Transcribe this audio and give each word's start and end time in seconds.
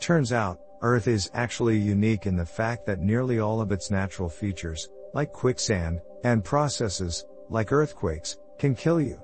Turns 0.00 0.32
out, 0.32 0.58
Earth 0.80 1.08
is 1.08 1.30
actually 1.34 1.76
unique 1.76 2.26
in 2.26 2.34
the 2.34 2.46
fact 2.46 2.86
that 2.86 3.00
nearly 3.00 3.38
all 3.38 3.60
of 3.60 3.70
its 3.70 3.90
natural 3.90 4.30
features, 4.30 4.88
like 5.12 5.30
quicksand, 5.30 6.00
and 6.24 6.42
processes, 6.42 7.26
like 7.50 7.70
earthquakes, 7.70 8.38
can 8.58 8.74
kill 8.74 8.98
you. 8.98 9.20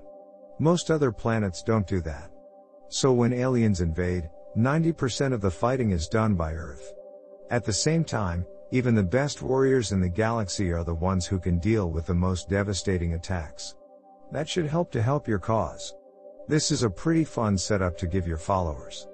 Most 0.59 0.91
other 0.91 1.11
planets 1.11 1.63
don't 1.63 1.87
do 1.87 2.03
that. 2.03 2.31
So 2.89 3.13
when 3.13 3.33
aliens 3.33 3.81
invade, 3.81 4.29
90% 4.57 5.33
of 5.33 5.41
the 5.41 5.51
fighting 5.51 5.93
is 5.93 6.09
done 6.09 6.35
by 6.35 6.53
Earth. 6.53 6.93
At 7.51 7.65
the 7.65 7.73
same 7.73 8.05
time, 8.05 8.45
even 8.71 8.95
the 8.95 9.03
best 9.03 9.41
warriors 9.41 9.93
in 9.93 10.01
the 10.01 10.09
galaxy 10.09 10.73
are 10.73 10.85
the 10.85 10.95
ones 10.95 11.27
who 11.27 11.39
can 11.39 11.59
deal 11.59 11.91
with 11.91 12.07
the 12.07 12.15
most 12.15 12.51
devastating 12.51 13.15
attacks. 13.15 13.77
That 14.31 14.49
should 14.49 14.67
help 14.67 14.91
to 14.93 15.03
help 15.03 15.27
your 15.27 15.39
cause. 15.39 15.95
This 16.49 16.71
is 16.71 16.83
a 16.83 16.91
pretty 16.91 17.25
fun 17.25 17.57
setup 17.57 17.97
to 17.99 18.07
give 18.07 18.27
your 18.27 18.39
followers. 18.39 19.09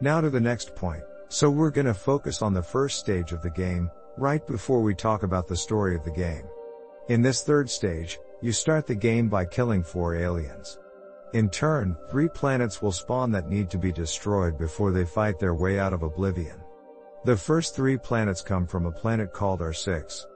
Now 0.00 0.20
to 0.20 0.28
the 0.28 0.40
next 0.40 0.74
point. 0.74 1.02
So 1.28 1.50
we're 1.50 1.70
gonna 1.70 1.94
focus 1.94 2.42
on 2.42 2.52
the 2.52 2.62
first 2.62 2.98
stage 2.98 3.32
of 3.32 3.40
the 3.40 3.50
game, 3.50 3.90
right 4.18 4.46
before 4.46 4.82
we 4.82 4.94
talk 4.94 5.22
about 5.22 5.48
the 5.48 5.56
story 5.56 5.96
of 5.96 6.04
the 6.04 6.10
game. 6.10 6.44
In 7.08 7.22
this 7.22 7.42
third 7.42 7.70
stage, 7.70 8.18
you 8.42 8.52
start 8.52 8.86
the 8.86 8.94
game 8.94 9.28
by 9.28 9.46
killing 9.46 9.82
four 9.82 10.14
aliens. 10.14 10.78
In 11.32 11.48
turn, 11.48 11.96
three 12.10 12.28
planets 12.28 12.82
will 12.82 12.92
spawn 12.92 13.30
that 13.32 13.48
need 13.48 13.70
to 13.70 13.78
be 13.78 13.90
destroyed 13.90 14.58
before 14.58 14.92
they 14.92 15.04
fight 15.04 15.38
their 15.38 15.54
way 15.54 15.78
out 15.78 15.94
of 15.94 16.02
oblivion. 16.02 16.60
The 17.24 17.36
first 17.36 17.74
three 17.74 17.96
planets 17.96 18.42
come 18.42 18.66
from 18.66 18.84
a 18.84 18.92
planet 18.92 19.32
called 19.32 19.60
R6. 19.60 20.26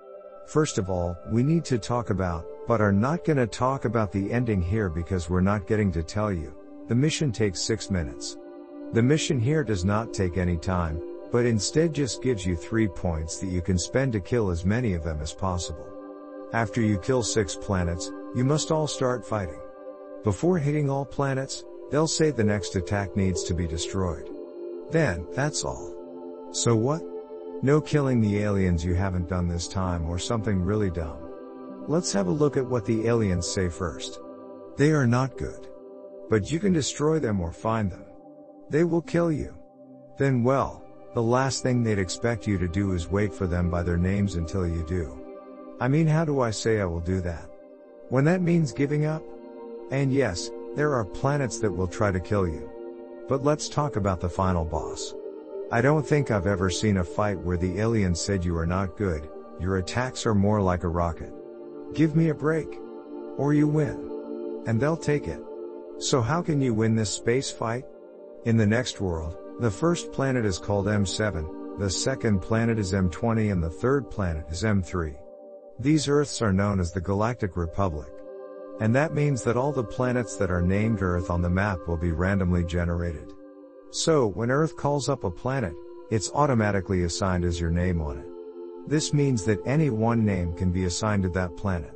First 0.47 0.79
of 0.79 0.89
all, 0.89 1.17
we 1.31 1.43
need 1.43 1.65
to 1.67 1.79
talk 1.79 2.09
about, 2.09 2.47
but 2.67 2.81
are 2.81 2.93
not 2.93 3.25
gonna 3.25 3.47
talk 3.47 3.85
about 3.85 4.11
the 4.11 4.33
ending 4.33 4.63
here 4.63 4.89
because 4.89 5.29
we're 5.29 5.41
not 5.43 5.67
getting 5.67 5.93
to 5.93 6.03
tell 6.03 6.33
you. 6.33 6.55
The 6.89 6.95
mission 6.95 7.31
takes 7.31 7.61
6 7.61 7.91
minutes. 7.91 8.39
The 8.93 9.03
mission 9.03 9.39
here 9.39 9.63
does 9.63 9.85
not 9.85 10.13
take 10.13 10.37
any 10.37 10.57
time, 10.57 11.01
but 11.31 11.47
instead 11.47 11.93
just 11.93 12.23
gives 12.23 12.45
you 12.45 12.57
3 12.57 12.89
points 12.89 13.39
that 13.39 13.47
you 13.47 13.63
can 13.63 13.79
spend 13.79 14.13
to 14.15 14.21
kill 14.21 14.51
as 14.51 14.65
many 14.65 14.95
of 14.95 15.05
them 15.05 15.21
as 15.21 15.33
possible. 15.33 15.87
After 16.53 16.81
you 16.81 16.99
kill 16.99 17.23
6 17.23 17.57
planets, 17.57 18.11
you 18.35 18.45
must 18.45 18.73
all 18.73 18.89
start 18.89 19.25
fighting. 19.25 19.61
Before 20.25 20.59
hitting 20.59 20.91
all 20.91 21.05
planets, 21.05 21.65
they'll 21.91 22.09
say 22.09 22.33
the 22.33 22.43
next 22.43 22.75
attack 22.75 23.15
needs 23.15 23.45
to 23.45 23.55
be 23.55 23.69
destroyed. 23.69 24.29
Then, 24.91 25.25
that's 25.35 25.65
all. 25.65 25.95
So 26.51 26.75
what? 26.75 27.03
No 27.63 27.81
killing 27.81 28.21
the 28.21 28.39
aliens 28.39 28.85
you 28.85 28.95
haven't 28.95 29.29
done 29.29 29.47
this 29.47 29.69
time 29.69 30.09
or 30.09 30.19
something 30.19 30.61
really 30.61 30.91
dumb. 30.91 31.19
Let's 31.87 32.13
have 32.13 32.27
a 32.27 32.33
look 32.33 32.57
at 32.57 32.67
what 32.67 32.85
the 32.85 33.07
aliens 33.07 33.47
say 33.47 33.69
first. 33.69 34.19
They 34.77 34.91
are 34.91 35.07
not 35.07 35.39
good. 35.39 35.69
But 36.29 36.51
you 36.51 36.59
can 36.59 36.73
destroy 36.73 37.21
them 37.21 37.41
or 37.41 37.53
find 37.53 37.91
them. 37.91 38.05
They 38.71 38.85
will 38.85 39.03
kill 39.03 39.31
you. 39.31 39.55
Then 40.17 40.43
well, 40.45 40.85
the 41.13 41.23
last 41.23 41.63
thing 41.63 41.83
they'd 41.83 41.99
expect 41.99 42.47
you 42.47 42.57
to 42.59 42.69
do 42.69 42.93
is 42.93 43.09
wait 43.09 43.35
for 43.35 43.47
them 43.47 43.69
by 43.69 43.83
their 43.83 43.97
names 43.97 44.37
until 44.37 44.67
you 44.67 44.85
do. 44.87 45.27
I 45.81 45.89
mean 45.89 46.07
how 46.07 46.25
do 46.25 46.41
I 46.41 46.51
say 46.53 46.81
I 46.81 46.85
will 46.85 47.01
do 47.01 47.21
that? 47.23 47.51
When 48.11 48.25
that 48.25 48.43
means 48.43 48.73
giving 48.73 49.07
up? 49.07 49.23
And 49.91 50.13
yes, 50.13 50.51
there 50.77 50.95
are 50.95 51.05
planets 51.05 51.59
that 51.61 51.73
will 51.73 51.89
try 51.89 52.13
to 52.13 52.21
kill 52.21 52.47
you. 52.47 52.71
But 53.29 53.45
let's 53.45 53.69
talk 53.69 53.97
about 53.97 54.21
the 54.21 54.29
final 54.29 54.65
boss. 54.65 55.15
I 55.73 55.81
don't 55.81 56.07
think 56.07 56.31
I've 56.31 56.47
ever 56.47 56.71
seen 56.71 56.99
a 56.99 57.05
fight 57.05 57.39
where 57.39 57.57
the 57.57 57.81
aliens 57.81 58.21
said 58.21 58.45
you 58.45 58.57
are 58.57 58.67
not 58.67 58.97
good, 58.97 59.29
your 59.61 59.79
attacks 59.79 60.27
are 60.27 60.35
more 60.35 60.61
like 60.61 60.85
a 60.85 60.89
rocket. 60.89 61.33
Give 61.93 62.15
me 62.15 62.29
a 62.29 62.35
break. 62.35 62.79
Or 63.37 63.53
you 63.53 63.67
win. 63.67 64.63
And 64.67 64.81
they'll 64.81 64.97
take 64.97 65.27
it. 65.27 65.43
So 65.99 66.21
how 66.21 66.41
can 66.41 66.61
you 66.61 66.73
win 66.73 66.95
this 66.95 67.11
space 67.11 67.51
fight? 67.51 67.85
In 68.47 68.57
the 68.57 68.67
next 68.67 69.03
world, 69.03 69.37
the 69.59 69.71
first 69.71 70.13
planet 70.13 70.47
is 70.47 70.59
called 70.59 70.87
M7, 70.87 71.79
the 71.79 71.91
second 71.91 72.41
planet 72.41 72.79
is 72.79 72.95
M20 72.95 73.53
and 73.53 73.63
the 73.63 73.69
third 73.69 74.11
planet 74.11 74.47
is 74.49 74.63
M3. 74.63 75.15
These 75.79 76.09
Earths 76.09 76.41
are 76.41 76.53
known 76.53 76.81
as 76.81 76.91
the 76.91 77.03
Galactic 77.03 77.59
Republic. 77.59 78.09
And 78.81 78.97
that 78.97 79.13
means 79.13 79.43
that 79.43 79.59
all 79.59 79.73
the 79.73 79.85
planets 79.85 80.37
that 80.37 80.51
are 80.51 80.63
named 80.63 81.03
Earth 81.03 81.29
on 81.29 81.43
the 81.43 81.51
map 81.51 81.81
will 81.87 81.99
be 81.99 82.13
randomly 82.13 82.65
generated. 82.65 83.31
So, 83.91 84.29
when 84.29 84.51
Earth 84.51 84.75
calls 84.75 85.11
up 85.11 85.25
a 85.25 85.31
planet, 85.31 85.75
it's 86.11 86.31
automatically 86.33 87.03
assigned 87.03 87.45
as 87.45 87.61
your 87.61 87.71
name 87.71 88.01
on 88.01 88.21
it. 88.21 88.27
This 88.89 89.13
means 89.13 89.45
that 89.45 89.61
any 89.67 89.91
one 89.91 90.25
name 90.25 90.55
can 90.55 90.73
be 90.73 90.85
assigned 90.85 91.25
to 91.25 91.29
that 91.31 91.59
planet. 91.59 91.93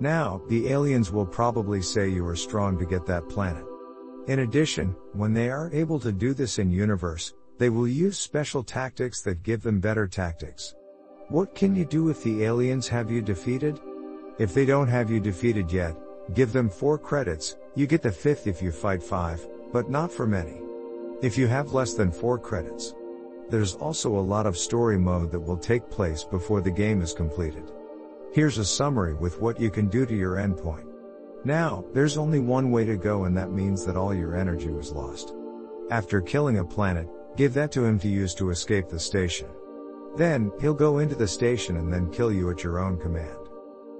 Now, 0.00 0.42
the 0.48 0.68
aliens 0.68 1.12
will 1.12 1.26
probably 1.26 1.80
say 1.80 2.08
you 2.08 2.26
are 2.26 2.34
strong 2.34 2.76
to 2.78 2.86
get 2.86 3.06
that 3.06 3.28
planet. 3.28 3.64
In 4.26 4.40
addition, 4.40 4.96
when 5.12 5.32
they 5.32 5.50
are 5.50 5.70
able 5.72 6.00
to 6.00 6.10
do 6.10 6.34
this 6.34 6.58
in 6.58 6.70
universe, 6.70 7.34
they 7.58 7.70
will 7.70 7.86
use 7.86 8.18
special 8.18 8.64
tactics 8.64 9.22
that 9.22 9.44
give 9.44 9.62
them 9.62 9.78
better 9.78 10.08
tactics. 10.08 10.74
What 11.28 11.54
can 11.54 11.76
you 11.76 11.84
do 11.84 12.08
if 12.08 12.22
the 12.22 12.42
aliens 12.42 12.88
have 12.88 13.10
you 13.10 13.22
defeated? 13.22 13.78
If 14.38 14.52
they 14.52 14.66
don't 14.66 14.88
have 14.88 15.10
you 15.10 15.20
defeated 15.20 15.70
yet, 15.70 15.96
give 16.34 16.52
them 16.52 16.68
4 16.68 16.98
credits, 16.98 17.56
you 17.76 17.86
get 17.86 18.02
the 18.02 18.10
5th 18.10 18.48
if 18.48 18.60
you 18.60 18.72
fight 18.72 19.02
5, 19.02 19.48
but 19.72 19.90
not 19.90 20.10
for 20.10 20.26
many. 20.26 20.60
If 21.22 21.38
you 21.38 21.46
have 21.46 21.72
less 21.72 21.94
than 21.94 22.10
4 22.10 22.38
credits. 22.38 22.94
There's 23.48 23.76
also 23.76 24.18
a 24.18 24.28
lot 24.34 24.46
of 24.46 24.58
story 24.58 24.98
mode 24.98 25.30
that 25.30 25.40
will 25.40 25.56
take 25.56 25.88
place 25.88 26.24
before 26.24 26.60
the 26.60 26.70
game 26.70 27.00
is 27.00 27.12
completed. 27.12 27.70
Here's 28.32 28.58
a 28.58 28.64
summary 28.64 29.14
with 29.14 29.40
what 29.40 29.60
you 29.60 29.70
can 29.70 29.86
do 29.86 30.04
to 30.04 30.16
your 30.16 30.34
endpoint. 30.34 30.84
Now, 31.46 31.84
there's 31.92 32.16
only 32.16 32.40
one 32.40 32.72
way 32.72 32.84
to 32.86 32.96
go 32.96 33.26
and 33.26 33.36
that 33.36 33.52
means 33.52 33.86
that 33.86 33.96
all 33.96 34.12
your 34.12 34.34
energy 34.34 34.70
was 34.70 34.90
lost. 34.90 35.32
After 35.92 36.20
killing 36.20 36.58
a 36.58 36.64
planet, 36.64 37.08
give 37.36 37.54
that 37.54 37.70
to 37.70 37.84
him 37.84 38.00
to 38.00 38.08
use 38.08 38.34
to 38.34 38.50
escape 38.50 38.88
the 38.88 38.98
station. 38.98 39.46
Then, 40.16 40.50
he'll 40.60 40.74
go 40.74 40.98
into 40.98 41.14
the 41.14 41.28
station 41.28 41.76
and 41.76 41.92
then 41.92 42.10
kill 42.10 42.32
you 42.32 42.50
at 42.50 42.64
your 42.64 42.80
own 42.80 42.98
command. 42.98 43.38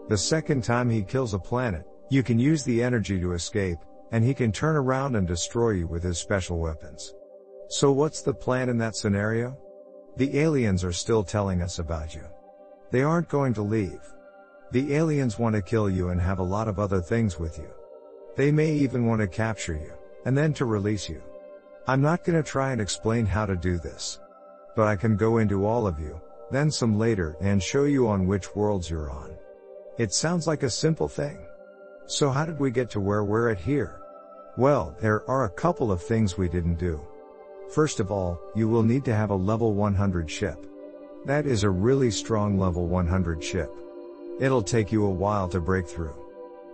The 0.09 0.19
second 0.19 0.65
time 0.65 0.91
he 0.91 1.05
kills 1.05 1.35
a 1.35 1.39
planet, 1.39 1.87
you 2.11 2.25
can 2.25 2.41
use 2.41 2.65
the 2.65 2.83
energy 2.83 3.21
to 3.21 3.35
escape, 3.35 3.79
and 4.11 4.25
he 4.25 4.35
can 4.35 4.51
turn 4.51 4.75
around 4.75 5.15
and 5.15 5.25
destroy 5.25 5.71
you 5.71 5.87
with 5.87 6.03
his 6.03 6.19
special 6.19 6.59
weapons. 6.59 7.15
So 7.69 7.93
what's 7.93 8.23
the 8.23 8.35
plan 8.35 8.69
in 8.69 8.79
that 8.79 8.97
scenario? 8.97 9.57
The 10.17 10.37
aliens 10.41 10.83
are 10.83 10.93
still 10.93 11.23
telling 11.23 11.63
us 11.63 11.79
about 11.79 12.13
you. 12.13 12.25
They 12.91 13.03
aren't 13.03 13.29
going 13.29 13.55
to 13.55 13.63
leave. 13.63 14.01
The 14.77 14.95
aliens 14.95 15.39
want 15.39 15.55
to 15.57 15.63
kill 15.63 15.89
you 15.89 16.11
and 16.11 16.21
have 16.21 16.39
a 16.39 16.43
lot 16.43 16.69
of 16.69 16.79
other 16.79 17.01
things 17.01 17.41
with 17.41 17.57
you. 17.57 17.71
They 18.37 18.53
may 18.53 18.73
even 18.73 19.07
want 19.07 19.23
to 19.23 19.27
capture 19.27 19.73
you, 19.73 19.95
and 20.27 20.37
then 20.37 20.53
to 20.53 20.67
release 20.67 21.09
you. 21.09 21.23
I'm 21.87 22.03
not 22.03 22.25
gonna 22.25 22.43
try 22.43 22.73
and 22.73 22.81
explain 22.83 23.25
how 23.25 23.47
to 23.47 23.57
do 23.57 23.79
this. 23.79 24.21
But 24.77 24.87
I 24.87 24.95
can 24.95 25.17
go 25.17 25.39
into 25.39 25.65
all 25.65 25.87
of 25.87 25.99
you, 25.99 26.21
then 26.51 26.71
some 26.71 26.99
later, 26.99 27.39
and 27.41 27.63
show 27.63 27.85
you 27.85 28.07
on 28.07 28.27
which 28.27 28.55
worlds 28.55 28.91
you're 28.91 29.11
on. 29.11 29.31
It 29.97 30.13
sounds 30.13 30.47
like 30.47 30.63
a 30.63 30.69
simple 30.69 31.09
thing. 31.09 31.39
So 32.05 32.29
how 32.29 32.45
did 32.45 32.61
we 32.61 32.71
get 32.71 32.91
to 32.91 33.01
where 33.01 33.25
we're 33.25 33.49
at 33.49 33.59
here? 33.59 34.03
Well, 34.59 34.95
there 35.01 35.27
are 35.27 35.47
a 35.47 35.57
couple 35.65 35.91
of 35.91 36.03
things 36.03 36.37
we 36.37 36.51
didn't 36.51 36.79
do. 36.79 37.01
First 37.71 37.99
of 37.99 38.13
all, 38.13 38.39
you 38.55 38.69
will 38.69 38.83
need 38.83 39.07
to 39.07 39.15
have 39.15 39.31
a 39.31 39.35
level 39.35 39.73
100 39.73 40.31
ship. 40.31 40.67
That 41.25 41.47
is 41.47 41.65
a 41.65 41.71
really 41.71 42.11
strong 42.11 42.59
level 42.59 42.87
100 42.87 43.43
ship. 43.43 43.71
It'll 44.39 44.63
take 44.63 44.93
you 44.93 45.07
a 45.07 45.11
while 45.11 45.49
to 45.49 45.61
break 45.61 45.87
through. 45.87 46.15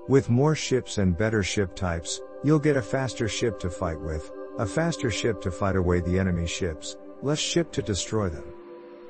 With 0.09 0.29
more 0.29 0.57
ships 0.57 0.99
and 0.99 1.17
better 1.17 1.45
ship 1.45 1.77
types, 1.77 2.21
you'll 2.43 2.59
get 2.59 2.77
a 2.77 2.83
faster 2.83 3.29
ship 3.29 3.61
to 3.61 3.71
fight 3.71 4.01
with, 4.01 4.33
a 4.59 4.67
faster 4.67 5.13
ship 5.13 5.41
to 5.43 5.51
fight 5.53 5.77
away 5.77 6.01
the 6.01 6.19
enemy 6.19 6.49
ships, 6.49 6.97
less 7.23 7.39
ship 7.39 7.71
to 7.73 7.83
destroy 7.83 8.29
them. 8.29 8.45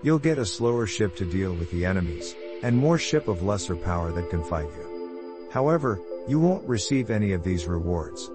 You'll 0.03 0.19
get 0.19 0.37
a 0.37 0.45
slower 0.45 0.87
ship 0.87 1.17
to 1.17 1.25
deal 1.25 1.55
with 1.55 1.71
the 1.71 1.87
enemies, 1.87 2.35
and 2.63 2.77
more 2.77 2.99
ship 2.99 3.27
of 3.27 3.43
lesser 3.43 3.75
power 3.75 4.13
that 4.13 4.29
can 4.29 4.45
fight 4.45 4.69
you. 4.77 5.49
However, 5.51 5.99
you 6.29 6.39
won't 6.39 6.69
receive 6.69 7.11
any 7.11 7.33
of 7.33 7.43
these 7.43 7.67
rewards. 7.67 8.31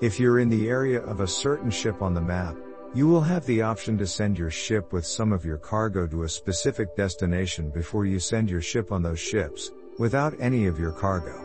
If 0.00 0.20
you're 0.20 0.38
in 0.38 0.48
the 0.48 0.68
area 0.68 1.00
of 1.00 1.20
a 1.20 1.26
certain 1.26 1.70
ship 1.70 2.02
on 2.02 2.14
the 2.14 2.20
map, 2.20 2.56
you 2.94 3.08
will 3.08 3.20
have 3.20 3.44
the 3.46 3.62
option 3.62 3.98
to 3.98 4.06
send 4.06 4.38
your 4.38 4.50
ship 4.50 4.92
with 4.92 5.04
some 5.04 5.32
of 5.32 5.44
your 5.44 5.58
cargo 5.58 6.06
to 6.06 6.22
a 6.22 6.28
specific 6.28 6.96
destination 6.96 7.70
before 7.70 8.06
you 8.06 8.18
send 8.18 8.48
your 8.48 8.62
ship 8.62 8.92
on 8.92 9.02
those 9.02 9.20
ships, 9.20 9.70
without 9.98 10.34
any 10.40 10.66
of 10.66 10.78
your 10.78 10.92
cargo. 10.92 11.38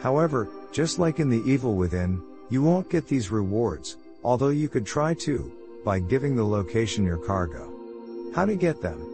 However, 0.00 0.48
just 0.72 0.98
like 0.98 1.20
in 1.20 1.28
the 1.28 1.42
Evil 1.44 1.74
Within, 1.74 2.22
you 2.48 2.62
won't 2.62 2.90
get 2.90 3.06
these 3.06 3.30
rewards, 3.30 3.96
although 4.24 4.48
you 4.48 4.68
could 4.68 4.86
try 4.86 5.14
to, 5.14 5.52
by 5.84 5.98
giving 5.98 6.34
the 6.34 6.44
location 6.44 7.04
your 7.04 7.18
cargo. 7.18 7.72
How 8.34 8.44
to 8.44 8.56
get 8.56 8.80
them? 8.80 9.06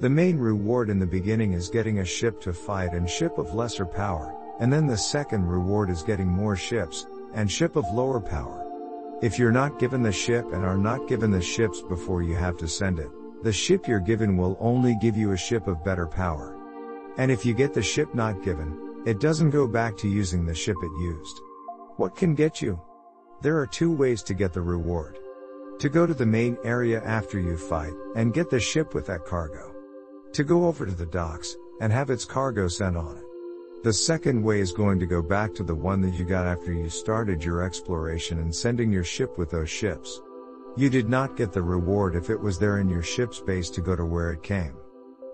The 0.00 0.10
main 0.10 0.38
reward 0.38 0.90
in 0.90 0.98
the 0.98 1.06
beginning 1.06 1.52
is 1.52 1.68
getting 1.68 2.00
a 2.00 2.04
ship 2.04 2.40
to 2.42 2.52
fight 2.52 2.92
and 2.92 3.08
ship 3.08 3.38
of 3.38 3.54
lesser 3.54 3.86
power, 3.86 4.34
and 4.58 4.72
then 4.72 4.86
the 4.86 4.96
second 4.96 5.46
reward 5.46 5.90
is 5.90 6.02
getting 6.02 6.28
more 6.28 6.56
ships, 6.56 7.06
and 7.34 7.50
ship 7.50 7.76
of 7.76 7.84
lower 7.92 8.20
power. 8.20 8.61
If 9.22 9.38
you're 9.38 9.52
not 9.52 9.78
given 9.78 10.02
the 10.02 10.10
ship 10.10 10.52
and 10.52 10.64
are 10.64 10.76
not 10.76 11.06
given 11.06 11.30
the 11.30 11.40
ships 11.40 11.80
before 11.80 12.24
you 12.24 12.34
have 12.34 12.56
to 12.56 12.66
send 12.66 12.98
it, 12.98 13.08
the 13.44 13.52
ship 13.52 13.86
you're 13.86 14.00
given 14.00 14.36
will 14.36 14.56
only 14.58 14.96
give 15.00 15.16
you 15.16 15.30
a 15.30 15.36
ship 15.36 15.68
of 15.68 15.84
better 15.84 16.08
power. 16.08 16.56
And 17.18 17.30
if 17.30 17.46
you 17.46 17.54
get 17.54 17.72
the 17.72 17.82
ship 17.82 18.12
not 18.16 18.42
given, 18.42 19.04
it 19.06 19.20
doesn't 19.20 19.50
go 19.50 19.68
back 19.68 19.96
to 19.98 20.08
using 20.08 20.44
the 20.44 20.54
ship 20.56 20.76
it 20.82 21.00
used. 21.00 21.40
What 21.98 22.16
can 22.16 22.34
get 22.34 22.60
you? 22.60 22.80
There 23.42 23.58
are 23.58 23.66
two 23.66 23.92
ways 23.92 24.24
to 24.24 24.34
get 24.34 24.52
the 24.52 24.60
reward. 24.60 25.20
To 25.78 25.88
go 25.88 26.04
to 26.04 26.14
the 26.14 26.26
main 26.26 26.58
area 26.64 27.00
after 27.04 27.38
you 27.38 27.56
fight, 27.56 27.94
and 28.16 28.34
get 28.34 28.50
the 28.50 28.58
ship 28.58 28.92
with 28.92 29.06
that 29.06 29.24
cargo. 29.24 29.72
To 30.32 30.42
go 30.42 30.66
over 30.66 30.84
to 30.84 30.92
the 30.92 31.06
docks, 31.06 31.56
and 31.80 31.92
have 31.92 32.10
its 32.10 32.24
cargo 32.24 32.66
sent 32.66 32.96
on 32.96 33.18
it. 33.18 33.24
The 33.82 33.92
second 33.92 34.40
way 34.40 34.60
is 34.60 34.70
going 34.70 35.00
to 35.00 35.06
go 35.06 35.20
back 35.20 35.52
to 35.54 35.64
the 35.64 35.74
one 35.74 36.00
that 36.02 36.14
you 36.14 36.24
got 36.24 36.46
after 36.46 36.72
you 36.72 36.88
started 36.88 37.42
your 37.42 37.62
exploration 37.64 38.38
and 38.38 38.54
sending 38.54 38.92
your 38.92 39.02
ship 39.02 39.36
with 39.36 39.50
those 39.50 39.70
ships. 39.70 40.20
You 40.76 40.88
did 40.88 41.08
not 41.08 41.36
get 41.36 41.52
the 41.52 41.62
reward 41.62 42.14
if 42.14 42.30
it 42.30 42.40
was 42.40 42.60
there 42.60 42.78
in 42.78 42.88
your 42.88 43.02
ship's 43.02 43.40
base 43.40 43.68
to 43.70 43.80
go 43.80 43.96
to 43.96 44.04
where 44.04 44.30
it 44.30 44.44
came. 44.44 44.76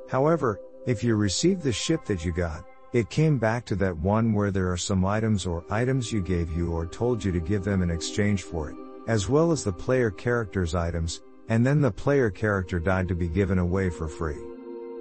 However, 0.08 0.58
if 0.86 1.04
you 1.04 1.14
received 1.14 1.60
the 1.60 1.72
ship 1.72 2.06
that 2.06 2.24
you 2.24 2.32
got, 2.32 2.64
it 2.94 3.10
came 3.10 3.36
back 3.36 3.66
to 3.66 3.76
that 3.76 3.98
one 3.98 4.32
where 4.32 4.50
there 4.50 4.72
are 4.72 4.78
some 4.78 5.04
items 5.04 5.44
or 5.44 5.62
items 5.68 6.10
you 6.10 6.22
gave 6.22 6.50
you 6.50 6.72
or 6.72 6.86
told 6.86 7.22
you 7.22 7.30
to 7.32 7.40
give 7.40 7.64
them 7.64 7.82
in 7.82 7.90
exchange 7.90 8.44
for 8.44 8.70
it, 8.70 8.76
as 9.08 9.28
well 9.28 9.52
as 9.52 9.62
the 9.62 9.70
player 9.70 10.10
character's 10.10 10.74
items, 10.74 11.20
and 11.50 11.66
then 11.66 11.82
the 11.82 11.90
player 11.90 12.30
character 12.30 12.78
died 12.78 13.08
to 13.08 13.14
be 13.14 13.28
given 13.28 13.58
away 13.58 13.90
for 13.90 14.08
free. 14.08 14.40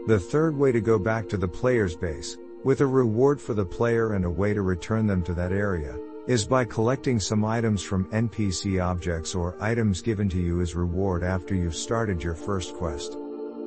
The 0.08 0.20
third 0.20 0.58
way 0.58 0.74
to 0.74 0.82
go 0.82 1.00
back 1.00 1.30
to 1.30 1.38
the 1.38 1.48
player's 1.48 1.96
base, 1.96 2.38
with 2.64 2.82
a 2.82 2.86
reward 2.86 3.40
for 3.40 3.54
the 3.54 3.66
player 3.66 4.14
and 4.14 4.26
a 4.26 4.30
way 4.30 4.54
to 4.54 4.62
return 4.62 5.08
them 5.08 5.24
to 5.24 5.34
that 5.34 5.52
area, 5.52 5.98
is 6.28 6.46
by 6.46 6.66
collecting 6.66 7.20
some 7.20 7.46
items 7.46 7.82
from 7.82 8.12
NPC 8.12 8.84
objects 8.84 9.34
or 9.34 9.56
items 9.62 10.02
given 10.02 10.28
to 10.28 10.38
you 10.38 10.60
as 10.60 10.76
reward 10.76 11.24
after 11.24 11.56
you've 11.56 11.76
started 11.76 12.22
your 12.22 12.36
first 12.36 12.74
quest. 12.76 13.18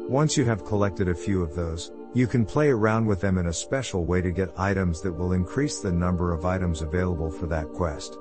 Once 0.08 0.36
you 0.36 0.44
have 0.44 0.66
collected 0.66 1.08
a 1.08 1.14
few 1.14 1.42
of 1.42 1.54
those, 1.54 1.92
you 2.12 2.26
can 2.26 2.44
play 2.44 2.68
around 2.68 3.06
with 3.06 3.20
them 3.20 3.38
in 3.38 3.46
a 3.46 3.52
special 3.52 4.04
way 4.04 4.20
to 4.20 4.32
get 4.32 4.52
items 4.58 5.00
that 5.00 5.12
will 5.12 5.32
increase 5.32 5.78
the 5.78 5.92
number 5.92 6.34
of 6.34 6.44
items 6.44 6.82
available 6.82 7.30
for 7.30 7.46
that 7.46 7.68
quest. 7.68 8.18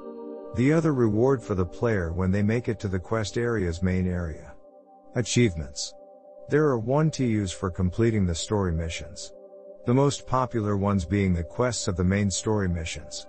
The 0.56 0.72
other 0.72 0.94
reward 0.94 1.44
for 1.44 1.56
the 1.56 1.66
player 1.66 2.14
when 2.14 2.32
they 2.32 2.44
make 2.44 2.70
it 2.70 2.80
to 2.82 2.88
the 2.88 3.00
quest 3.00 3.38
area's 3.38 3.84
main 3.84 4.08
area. 4.08 4.54
Achievements. 5.16 5.94
There 6.50 6.66
are 6.66 6.80
one 6.80 7.12
to 7.12 7.26
use 7.26 7.52
for 7.52 7.70
completing 7.70 8.26
the 8.26 8.36
story 8.36 8.72
missions. 8.72 9.34
The 9.90 9.96
most 9.96 10.28
popular 10.28 10.78
ones 10.78 11.04
being 11.04 11.34
the 11.34 11.44
quests 11.44 11.88
of 11.88 11.98
the 11.98 12.04
main 12.04 12.30
story 12.30 12.70
missions. 12.70 13.26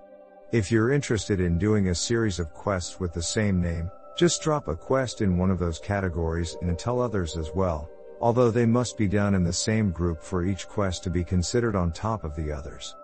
If 0.52 0.70
you're 0.70 0.92
interested 0.92 1.40
in 1.40 1.56
doing 1.56 1.88
a 1.88 1.94
series 1.94 2.38
of 2.38 2.52
quests 2.52 3.00
with 3.00 3.14
the 3.14 3.22
same 3.22 3.62
name, 3.62 3.90
just 4.14 4.42
drop 4.42 4.68
a 4.68 4.76
quest 4.76 5.22
in 5.22 5.38
one 5.38 5.50
of 5.50 5.58
those 5.58 5.78
categories 5.78 6.58
and 6.60 6.78
tell 6.78 7.00
others 7.00 7.38
as 7.38 7.50
well, 7.54 7.88
although 8.20 8.50
they 8.50 8.66
must 8.66 8.98
be 8.98 9.08
done 9.08 9.34
in 9.34 9.42
the 9.42 9.50
same 9.50 9.90
group 9.90 10.22
for 10.22 10.44
each 10.44 10.68
quest 10.68 11.02
to 11.04 11.08
be 11.08 11.24
considered 11.24 11.74
on 11.74 11.92
top 11.92 12.24
of 12.24 12.36
the 12.36 12.52
others. 12.52 12.94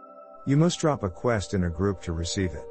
You 0.44 0.58
must 0.58 0.79
drop 0.79 1.03
a 1.03 1.08
quest 1.08 1.55
in 1.55 1.64
a 1.64 1.70
group 1.70 2.03
to 2.03 2.12
receive 2.12 2.53
it. 2.53 2.67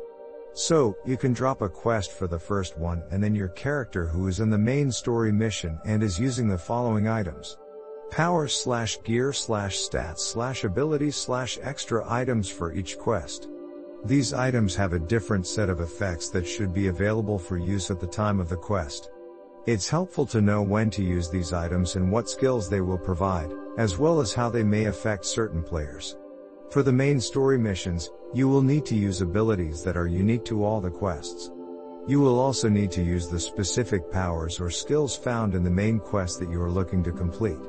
So, 0.54 0.96
you 1.04 1.18
can 1.18 1.34
drop 1.34 1.64
a 1.64 1.68
quest 1.68 2.12
for 2.12 2.28
the 2.28 2.38
first 2.38 2.78
one 2.78 3.02
and 3.10 3.24
then 3.24 3.34
your 3.34 3.50
character 3.50 4.06
who 4.06 4.28
is 4.28 4.40
in 4.40 4.52
the 4.52 4.60
main 4.60 4.92
story 4.92 5.32
mission 5.32 5.80
and 5.84 6.04
is 6.04 6.20
using 6.20 6.48
the 6.48 6.60
following 6.60 7.08
items. 7.08 7.58
Power 8.16 8.48
slash 8.48 9.04
gear 9.04 9.34
slash 9.34 9.76
stats 9.76 10.20
slash 10.20 10.64
abilities 10.64 11.18
slash 11.18 11.60
extra 11.62 12.02
items 12.10 12.50
for 12.50 12.72
each 12.72 12.98
quest. 12.98 13.50
These 14.06 14.32
items 14.32 14.74
have 14.78 14.94
a 14.94 15.00
different 15.00 15.46
set 15.46 15.70
of 15.70 15.82
effects 15.82 16.30
that 16.30 16.48
should 16.48 16.74
be 16.74 16.88
available 16.88 17.38
for 17.38 17.58
use 17.58 17.92
at 17.92 18.00
the 18.00 18.08
time 18.08 18.40
of 18.40 18.48
the 18.48 18.56
quest. 18.56 19.12
It's 19.66 19.90
helpful 19.90 20.26
to 20.28 20.40
know 20.40 20.62
when 20.62 20.90
to 20.92 21.04
use 21.04 21.30
these 21.30 21.52
items 21.52 21.98
and 21.98 22.10
what 22.10 22.30
skills 22.30 22.70
they 22.70 22.80
will 22.80 22.98
provide, 22.98 23.52
as 23.78 23.98
well 23.98 24.22
as 24.22 24.34
how 24.34 24.50
they 24.50 24.64
may 24.64 24.86
affect 24.86 25.26
certain 25.26 25.62
players. 25.62 26.16
For 26.70 26.84
the 26.84 26.94
main 26.94 27.20
story 27.20 27.58
missions, 27.58 28.12
you 28.34 28.48
will 28.48 28.62
need 28.62 28.86
to 28.86 28.96
use 28.96 29.20
abilities 29.20 29.84
that 29.84 29.98
are 29.98 30.08
unique 30.08 30.46
to 30.46 30.64
all 30.64 30.80
the 30.80 30.90
quests. 30.90 31.52
You 32.08 32.22
will 32.22 32.40
also 32.40 32.70
need 32.70 32.92
to 32.92 33.04
use 33.04 33.28
the 33.28 33.42
specific 33.42 34.10
powers 34.10 34.62
or 34.62 34.70
skills 34.70 35.18
found 35.18 35.54
in 35.54 35.66
the 35.66 35.70
main 35.70 36.00
quest 36.00 36.40
that 36.40 36.50
you 36.50 36.62
are 36.62 36.72
looking 36.72 37.04
to 37.04 37.12
complete. 37.12 37.60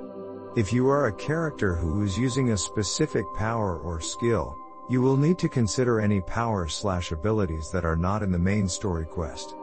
If 0.57 0.73
you 0.73 0.89
are 0.89 1.09
a 1.09 1.13
character 1.13 1.75
who 1.75 2.03
is 2.03 2.17
using 2.17 2.53
a 2.53 2.57
specific 2.57 3.27
power 3.35 3.77
or 3.77 4.01
skill, 4.01 4.57
you 4.89 5.03
will 5.03 5.19
need 5.19 5.39
to 5.41 5.51
consider 5.51 6.01
any 6.01 6.23
power 6.23 6.67
slash 6.67 7.13
abilities 7.13 7.71
that 7.73 7.85
are 7.85 7.95
not 7.95 8.23
in 8.23 8.33
the 8.33 8.39
main 8.39 8.67
story 8.67 9.05
quest. 9.05 9.55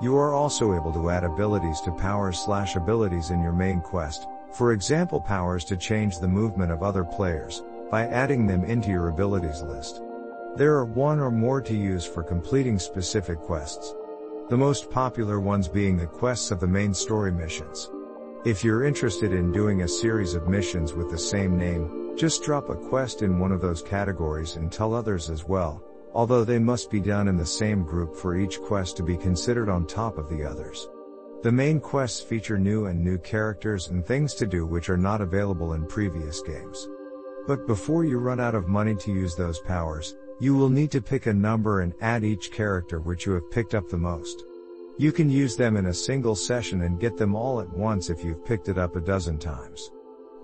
You 0.00 0.16
are 0.16 0.34
also 0.34 0.76
able 0.76 0.92
to 0.92 1.10
add 1.10 1.24
abilities 1.24 1.80
to 1.80 1.90
power 1.90 2.30
slash 2.30 2.76
abilities 2.76 3.30
in 3.30 3.42
your 3.42 3.54
main 3.54 3.80
quest, 3.80 4.28
for 4.52 4.70
example 4.70 5.20
powers 5.20 5.64
to 5.64 5.76
change 5.76 6.20
the 6.20 6.28
movement 6.28 6.70
of 6.70 6.84
other 6.84 7.02
players, 7.02 7.64
by 7.90 8.06
adding 8.06 8.46
them 8.46 8.62
into 8.62 8.90
your 8.90 9.08
abilities 9.08 9.62
list. 9.62 10.00
There 10.54 10.76
are 10.76 10.84
one 10.84 11.18
or 11.18 11.32
more 11.32 11.60
to 11.60 11.74
use 11.74 12.06
for 12.06 12.22
completing 12.22 12.78
specific 12.78 13.40
quests. 13.40 13.96
The 14.48 14.56
most 14.56 14.92
popular 14.92 15.40
ones 15.40 15.66
being 15.66 15.96
the 15.96 16.06
quests 16.06 16.52
of 16.52 16.60
the 16.60 16.68
main 16.68 16.94
story 16.94 17.32
missions. 17.32 17.90
If 18.46 18.62
you're 18.62 18.84
interested 18.84 19.32
in 19.32 19.50
doing 19.50 19.82
a 19.82 19.88
series 19.88 20.34
of 20.34 20.46
missions 20.46 20.94
with 20.94 21.10
the 21.10 21.18
same 21.18 21.58
name, 21.58 22.16
just 22.16 22.44
drop 22.44 22.68
a 22.68 22.76
quest 22.76 23.22
in 23.22 23.40
one 23.40 23.50
of 23.50 23.60
those 23.60 23.82
categories 23.82 24.54
and 24.54 24.70
tell 24.70 24.94
others 24.94 25.28
as 25.30 25.42
well, 25.42 25.82
although 26.14 26.44
they 26.44 26.60
must 26.60 26.88
be 26.88 27.00
done 27.00 27.26
in 27.26 27.36
the 27.36 27.44
same 27.44 27.82
group 27.82 28.14
for 28.14 28.36
each 28.36 28.60
quest 28.60 28.96
to 28.98 29.02
be 29.02 29.16
considered 29.16 29.68
on 29.68 29.84
top 29.84 30.16
of 30.16 30.28
the 30.28 30.44
others. 30.44 30.88
The 31.42 31.50
main 31.50 31.80
quests 31.80 32.20
feature 32.20 32.56
new 32.56 32.86
and 32.86 33.02
new 33.02 33.18
characters 33.18 33.88
and 33.88 34.06
things 34.06 34.32
to 34.34 34.46
do 34.46 34.64
which 34.64 34.90
are 34.90 34.96
not 34.96 35.20
available 35.20 35.72
in 35.72 35.84
previous 35.84 36.40
games. 36.40 36.88
But 37.48 37.66
before 37.66 38.04
you 38.04 38.18
run 38.18 38.38
out 38.38 38.54
of 38.54 38.68
money 38.68 38.94
to 38.94 39.12
use 39.12 39.34
those 39.34 39.58
powers, 39.58 40.14
you 40.38 40.54
will 40.54 40.70
need 40.70 40.92
to 40.92 41.02
pick 41.02 41.26
a 41.26 41.34
number 41.34 41.80
and 41.80 41.94
add 42.00 42.22
each 42.22 42.52
character 42.52 43.00
which 43.00 43.26
you 43.26 43.32
have 43.32 43.50
picked 43.50 43.74
up 43.74 43.88
the 43.88 43.98
most. 43.98 44.44
You 44.98 45.12
can 45.12 45.28
use 45.28 45.56
them 45.56 45.76
in 45.76 45.86
a 45.86 45.94
single 45.94 46.34
session 46.34 46.82
and 46.82 46.98
get 46.98 47.18
them 47.18 47.34
all 47.34 47.60
at 47.60 47.68
once 47.68 48.08
if 48.08 48.24
you've 48.24 48.46
picked 48.46 48.70
it 48.70 48.78
up 48.78 48.96
a 48.96 49.00
dozen 49.00 49.38
times. 49.38 49.90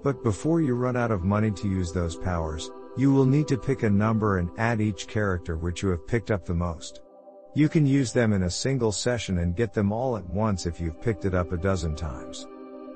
But 0.02 0.22
before 0.22 0.60
you 0.60 0.75
run 0.75 0.94
out 0.94 1.10
of 1.10 1.25
money 1.25 1.50
to 1.52 1.69
use 1.69 1.90
those 1.90 2.16
powers, 2.16 2.70
you 2.99 3.14
will 3.14 3.25
need 3.25 3.49
to 3.49 3.56
pick 3.56 3.82
a 3.82 3.88
number 3.88 4.37
and 4.37 4.50
add 4.58 4.82
each 4.82 5.06
character 5.06 5.56
which 5.56 5.82
you 5.82 5.88
have 5.88 6.06
picked 6.06 6.31
up 6.31 6.44
the 6.44 6.52
most. 6.52 7.00
You 7.54 7.70
can 7.70 7.87
use 7.87 8.12
them 8.12 8.34
in 8.34 8.43
a 8.43 8.50
single 8.50 8.93
session 8.93 9.38
and 9.38 9.56
get 9.56 9.72
them 9.72 9.90
all 9.90 10.19
at 10.19 10.28
once 10.28 10.66
if 10.66 10.78
you've 10.81 11.00
picked 11.00 11.25
it 11.25 11.34
up 11.34 11.52
a 11.52 11.56
dozen 11.56 11.96
times. 11.96 12.46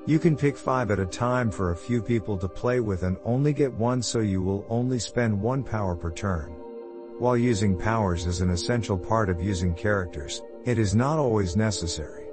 You 0.05 0.19
can 0.19 0.37
pick 0.37 0.57
five 0.57 0.91
at 0.91 0.99
a 0.99 1.07
time 1.07 1.49
for 1.49 1.71
a 1.71 1.75
few 1.75 2.03
people 2.03 2.37
to 2.37 2.47
play 2.47 2.81
with 2.81 3.01
and 3.01 3.17
only 3.25 3.51
get 3.51 3.73
one 3.73 4.03
so 4.03 4.19
you 4.19 4.43
will 4.43 4.63
only 4.69 4.99
spend 4.99 5.41
one 5.41 5.63
power 5.63 5.95
per 5.95 6.11
turn. 6.11 6.51
While 7.17 7.35
using 7.35 7.75
powers 7.75 8.27
is 8.27 8.41
an 8.41 8.51
essential 8.51 8.97
part 8.97 9.29
of 9.29 9.41
using 9.41 9.73
characters, 9.73 10.43
it 10.65 10.77
is 10.77 10.95
not 10.95 11.19
always 11.19 11.55
necessary. 11.55 12.25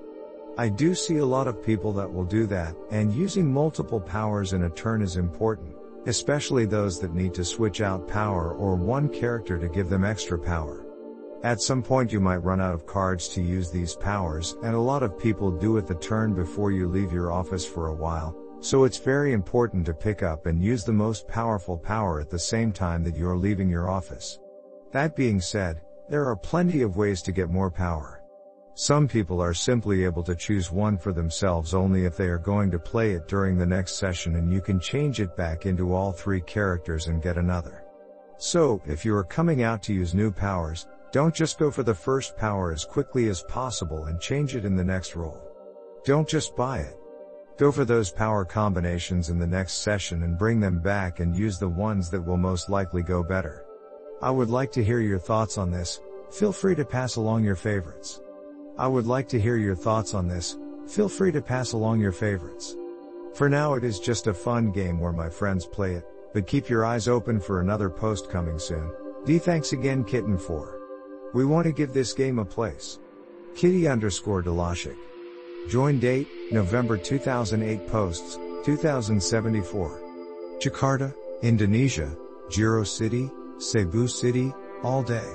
I 0.57 0.69
do 0.69 0.95
see 0.95 1.17
a 1.17 1.27
lot 1.27 1.49
of 1.49 1.63
people 1.63 1.93
that 1.95 2.13
will 2.13 2.25
do 2.25 2.47
that, 2.47 2.77
and 2.91 3.13
using 3.13 3.53
multiple 3.53 4.01
powers 4.01 4.53
in 4.53 4.65
a 4.65 4.71
turn 4.71 5.03
is 5.03 5.17
important, 5.17 5.75
especially 6.07 6.65
those 6.65 7.01
that 7.01 7.15
need 7.15 7.35
to 7.35 7.45
switch 7.45 7.81
out 7.81 8.07
power 8.07 8.55
or 8.55 8.77
one 8.77 9.09
character 9.09 9.59
to 9.59 9.69
give 9.69 9.89
them 9.89 10.05
extra 10.05 10.39
power. 10.39 10.87
At 11.43 11.61
some 11.61 11.83
point 11.83 12.13
you 12.13 12.21
might 12.21 12.39
run 12.39 12.61
out 12.61 12.73
of 12.73 12.87
cards 12.87 13.29
to 13.31 13.43
use 13.43 13.71
these 13.71 13.97
powers, 13.97 14.57
and 14.63 14.75
a 14.75 14.81
lot 14.81 15.03
of 15.03 15.19
people 15.19 15.51
do 15.51 15.77
it 15.77 15.87
the 15.87 15.95
turn 15.97 16.35
before 16.35 16.71
you 16.71 16.89
leave 16.89 17.13
your 17.13 17.33
office 17.33 17.67
for 17.67 17.89
a 17.89 17.95
while, 17.95 18.37
so 18.61 18.85
it's 18.85 18.99
very 18.99 19.33
important 19.33 19.85
to 19.87 19.93
pick 19.93 20.23
up 20.23 20.47
and 20.47 20.63
use 20.63 20.85
the 20.85 20.93
most 20.93 21.29
powerful 21.29 21.77
power 21.77 22.21
at 22.21 22.31
the 22.31 22.39
same 22.39 22.73
time 22.73 23.03
that 23.05 23.17
you're 23.17 23.37
leaving 23.37 23.69
your 23.69 23.91
office. 23.91 24.39
That 24.93 25.17
being 25.17 25.41
said, 25.41 25.83
there 26.09 26.27
are 26.27 26.37
plenty 26.37 26.83
of 26.83 26.97
ways 26.97 27.23
to 27.23 27.33
get 27.33 27.49
more 27.49 27.71
power. 27.71 28.23
Some 28.75 29.07
people 29.07 29.41
are 29.41 29.55
simply 29.55 30.05
able 30.05 30.23
to 30.25 30.35
choose 30.35 30.73
one 30.73 30.99
for 30.99 31.13
themselves 31.13 31.75
only 31.75 32.05
if 32.05 32.17
they 32.17 32.27
are 32.27 32.39
going 32.39 32.71
to 32.73 32.79
play 32.79 33.13
it 33.13 33.29
during 33.29 33.57
the 33.57 33.65
next 33.65 33.97
session 33.97 34.35
and 34.37 34.53
you 34.53 34.61
can 34.61 34.81
change 34.81 35.21
it 35.21 35.37
back 35.37 35.65
into 35.65 35.95
all 35.95 36.11
three 36.11 36.41
characters 36.41 37.07
and 37.07 37.23
get 37.23 37.39
another. 37.39 37.85
So, 38.37 38.83
if 38.85 39.05
you 39.05 39.15
are 39.15 39.25
coming 39.25 39.63
out 39.63 39.83
to 39.85 39.95
use 39.95 40.13
new 40.13 40.33
powers, 40.33 40.89
don't 41.13 41.35
just 41.35 41.59
go 41.59 41.71
for 41.71 41.85
the 41.85 41.95
first 41.95 42.37
power 42.37 42.73
as 42.73 42.85
quickly 42.85 43.29
as 43.29 43.45
possible 43.45 44.07
and 44.07 44.21
change 44.21 44.57
it 44.57 44.65
in 44.65 44.75
the 44.75 44.83
next 44.83 45.15
roll. 45.15 45.41
Don't 46.05 46.29
just 46.29 46.57
buy 46.57 46.81
it. 46.81 46.99
Go 47.57 47.71
for 47.71 47.85
those 47.85 48.11
power 48.11 48.45
combinations 48.45 49.31
in 49.31 49.39
the 49.39 49.47
next 49.47 49.75
session 49.75 50.25
and 50.25 50.37
bring 50.37 50.59
them 50.59 50.81
back 50.81 51.21
and 51.21 51.37
use 51.37 51.61
the 51.61 51.69
ones 51.69 52.11
that 52.11 52.21
will 52.21 52.37
most 52.37 52.69
likely 52.69 53.05
go 53.05 53.23
better. 53.23 53.64
I 54.25 54.31
would 54.31 54.49
like 54.49 54.73
to 54.73 54.83
hear 54.83 55.01
your 55.01 55.19
thoughts 55.19 55.59
on 55.59 55.71
this, 55.71 56.01
feel 56.31 56.51
free 56.51 56.75
to 56.77 56.85
pass 56.87 57.17
along 57.17 57.45
your 57.45 57.57
favorites. 57.57 58.23
I 58.79 58.87
would 58.87 59.07
like 59.07 59.29
to 59.29 59.39
hear 59.39 59.59
your 59.59 59.75
thoughts 59.75 60.15
on 60.15 60.27
this, 60.27 60.57
feel 60.89 61.11
free 61.11 61.31
to 61.33 61.43
pass 61.43 61.73
along 61.73 62.01
your 62.01 62.11
favorites. 62.11 62.75
For 63.35 63.51
now 63.51 63.75
it 63.75 63.85
is 63.85 64.01
just 64.01 64.27
a 64.27 64.33
fun 64.33 64.73
game 64.73 64.99
where 64.99 65.13
my 65.13 65.29
friends 65.29 65.67
play 65.67 65.93
it, 65.93 66.07
but 66.33 66.47
keep 66.47 66.71
your 66.71 66.87
eyes 66.87 67.07
open 67.07 67.39
for 67.39 67.61
another 67.61 67.91
post 67.91 68.31
coming 68.31 68.59
soon. 68.59 68.91
D 69.27 69.39
thanks 69.39 69.75
again 69.75 70.05
kitten 70.05 70.39
for. 70.39 70.81
We 71.35 71.45
want 71.45 71.67
to 71.67 71.73
give 71.73 71.93
this 71.93 72.15
game 72.15 72.39
a 72.39 72.47
place. 72.47 73.01
Kitty 73.55 73.87
underscore 73.87 74.43
Delashik. 74.43 74.97
Join 75.69 76.01
date, 76.01 76.29
November 76.51 76.97
2008 76.97 77.87
posts, 77.89 78.39
2074. 78.65 80.01
Jakarta, 80.63 81.15
Indonesia, 81.43 82.17
Jiro 82.49 82.85
City, 82.85 83.31
Cebu 83.59 84.09
City, 84.09 84.53
all 84.83 85.03
day. 85.03 85.31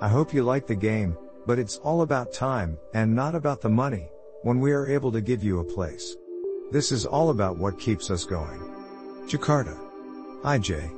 I 0.00 0.08
hope 0.08 0.34
you 0.34 0.42
like 0.42 0.66
the 0.66 0.74
game, 0.74 1.16
but 1.46 1.58
it's 1.58 1.78
all 1.78 2.02
about 2.02 2.32
time, 2.32 2.78
and 2.92 3.14
not 3.14 3.34
about 3.34 3.60
the 3.60 3.68
money. 3.68 4.08
when 4.44 4.60
we 4.60 4.72
are 4.72 4.86
able 4.86 5.10
to 5.10 5.22
give 5.22 5.42
you 5.42 5.60
a 5.60 5.64
place. 5.64 6.16
This 6.70 6.92
is 6.92 7.06
all 7.06 7.30
about 7.30 7.56
what 7.56 7.78
keeps 7.80 8.10
us 8.10 8.24
going. 8.24 8.60
Jakarta. 9.26 9.74
IJ. 10.42 10.94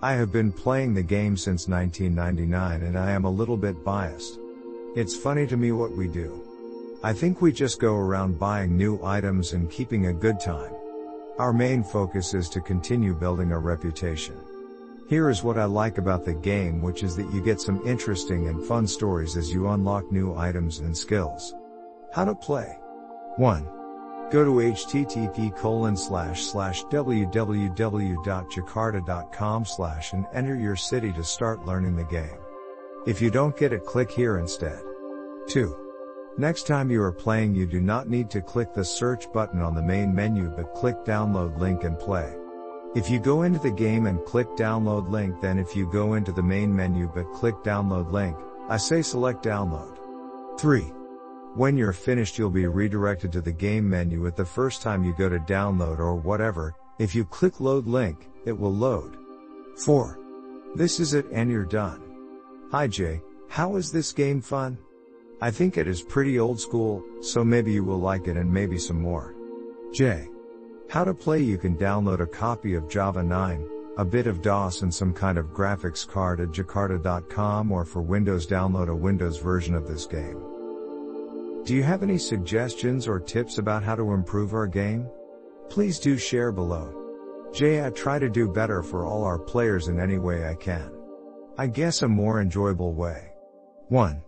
I 0.00 0.12
have 0.12 0.30
been 0.30 0.52
playing 0.52 0.94
the 0.94 1.02
game 1.02 1.36
since 1.36 1.66
1999 1.66 2.82
and 2.82 2.96
I 2.96 3.10
am 3.10 3.24
a 3.24 3.30
little 3.30 3.56
bit 3.56 3.84
biased. 3.84 4.38
It's 4.94 5.16
funny 5.16 5.44
to 5.48 5.56
me 5.56 5.72
what 5.72 5.90
we 5.96 6.06
do. 6.06 6.40
I 7.02 7.12
think 7.12 7.42
we 7.42 7.50
just 7.52 7.80
go 7.80 7.96
around 7.96 8.38
buying 8.38 8.76
new 8.76 9.00
items 9.02 9.54
and 9.54 9.68
keeping 9.68 10.06
a 10.06 10.12
good 10.12 10.38
time. 10.38 10.72
Our 11.38 11.52
main 11.52 11.82
focus 11.82 12.32
is 12.32 12.48
to 12.50 12.60
continue 12.60 13.12
building 13.12 13.50
a 13.50 13.58
reputation. 13.58 14.36
Here 15.06 15.28
is 15.28 15.42
what 15.42 15.58
I 15.58 15.66
like 15.66 15.98
about 15.98 16.24
the 16.24 16.32
game 16.32 16.80
which 16.80 17.02
is 17.02 17.14
that 17.16 17.30
you 17.30 17.42
get 17.42 17.60
some 17.60 17.86
interesting 17.86 18.48
and 18.48 18.64
fun 18.64 18.86
stories 18.86 19.36
as 19.36 19.52
you 19.52 19.68
unlock 19.68 20.10
new 20.10 20.34
items 20.34 20.78
and 20.78 20.96
skills. 20.96 21.54
How 22.10 22.24
to 22.24 22.34
play. 22.34 22.78
1. 23.36 23.64
Go 24.30 24.44
to 24.44 24.52
http 24.52 25.54
colon 25.56 25.94
slash 25.94 26.44
slash 26.44 26.84
www.jakarta.com 26.84 29.64
slash 29.66 30.14
and 30.14 30.24
enter 30.32 30.56
your 30.56 30.76
city 30.76 31.12
to 31.12 31.22
start 31.22 31.66
learning 31.66 31.96
the 31.96 32.04
game. 32.04 32.38
If 33.06 33.20
you 33.20 33.30
don't 33.30 33.58
get 33.58 33.74
it 33.74 33.84
click 33.84 34.10
here 34.10 34.38
instead. 34.38 34.80
2. 35.48 35.76
Next 36.38 36.66
time 36.66 36.90
you 36.90 37.02
are 37.02 37.12
playing 37.12 37.54
you 37.54 37.66
do 37.66 37.80
not 37.80 38.08
need 38.08 38.30
to 38.30 38.40
click 38.40 38.72
the 38.72 38.84
search 38.84 39.30
button 39.34 39.60
on 39.60 39.74
the 39.74 39.82
main 39.82 40.14
menu 40.14 40.50
but 40.56 40.72
click 40.72 40.96
download 41.04 41.58
link 41.58 41.84
and 41.84 41.98
play. 41.98 42.34
If 42.94 43.10
you 43.10 43.18
go 43.18 43.42
into 43.42 43.58
the 43.58 43.72
game 43.72 44.06
and 44.06 44.24
click 44.24 44.46
download 44.50 45.10
link 45.10 45.40
then 45.40 45.58
if 45.58 45.74
you 45.74 45.84
go 45.90 46.14
into 46.14 46.30
the 46.30 46.44
main 46.44 46.74
menu 46.74 47.10
but 47.12 47.32
click 47.32 47.56
download 47.64 48.12
link, 48.12 48.36
I 48.68 48.76
say 48.76 49.02
select 49.02 49.44
download. 49.44 49.98
3. 50.60 50.82
When 51.56 51.76
you're 51.76 51.92
finished 51.92 52.38
you'll 52.38 52.50
be 52.50 52.68
redirected 52.68 53.32
to 53.32 53.40
the 53.40 53.50
game 53.50 53.90
menu 53.90 54.28
at 54.28 54.36
the 54.36 54.44
first 54.44 54.80
time 54.80 55.02
you 55.02 55.12
go 55.18 55.28
to 55.28 55.40
download 55.40 55.98
or 55.98 56.14
whatever, 56.14 56.76
if 57.00 57.16
you 57.16 57.24
click 57.24 57.58
load 57.58 57.88
link, 57.88 58.28
it 58.44 58.56
will 58.56 58.72
load. 58.72 59.16
4. 59.78 60.20
This 60.76 61.00
is 61.00 61.14
it 61.14 61.26
and 61.32 61.50
you're 61.50 61.64
done. 61.64 62.00
Hi 62.70 62.86
Jay, 62.86 63.22
how 63.48 63.74
is 63.74 63.90
this 63.90 64.12
game 64.12 64.40
fun? 64.40 64.78
I 65.40 65.50
think 65.50 65.76
it 65.76 65.88
is 65.88 66.00
pretty 66.00 66.38
old 66.38 66.60
school, 66.60 67.02
so 67.20 67.42
maybe 67.42 67.72
you 67.72 67.82
will 67.82 67.98
like 67.98 68.28
it 68.28 68.36
and 68.36 68.52
maybe 68.52 68.78
some 68.78 69.02
more. 69.02 69.34
J. 69.92 70.28
How 70.88 71.04
to 71.04 71.14
play 71.14 71.40
You 71.40 71.58
can 71.58 71.76
download 71.76 72.20
a 72.20 72.26
copy 72.26 72.74
of 72.74 72.88
Java 72.88 73.22
9, 73.22 73.68
a 73.98 74.04
bit 74.04 74.26
of 74.26 74.42
DOS 74.42 74.82
and 74.82 74.94
some 74.94 75.12
kind 75.12 75.38
of 75.38 75.46
graphics 75.46 76.06
card 76.06 76.40
at 76.40 76.48
jakarta.com 76.48 77.72
or 77.72 77.84
for 77.84 78.02
Windows 78.02 78.46
download 78.46 78.88
a 78.88 78.94
Windows 78.94 79.38
version 79.38 79.74
of 79.74 79.88
this 79.88 80.06
game. 80.06 80.40
Do 81.64 81.74
you 81.74 81.82
have 81.82 82.02
any 82.02 82.18
suggestions 82.18 83.08
or 83.08 83.18
tips 83.18 83.58
about 83.58 83.82
how 83.82 83.96
to 83.96 84.12
improve 84.12 84.52
our 84.52 84.66
game? 84.66 85.08
Please 85.70 85.98
do 85.98 86.18
share 86.18 86.52
below. 86.52 87.50
Jay 87.54 87.84
I 87.84 87.90
try 87.90 88.18
to 88.18 88.28
do 88.28 88.48
better 88.48 88.82
for 88.82 89.06
all 89.06 89.24
our 89.24 89.38
players 89.38 89.88
in 89.88 89.98
any 89.98 90.18
way 90.18 90.46
I 90.46 90.54
can. 90.54 90.92
I 91.56 91.68
guess 91.68 92.02
a 92.02 92.08
more 92.08 92.40
enjoyable 92.40 92.94
way. 92.94 93.32
1. 93.88 94.22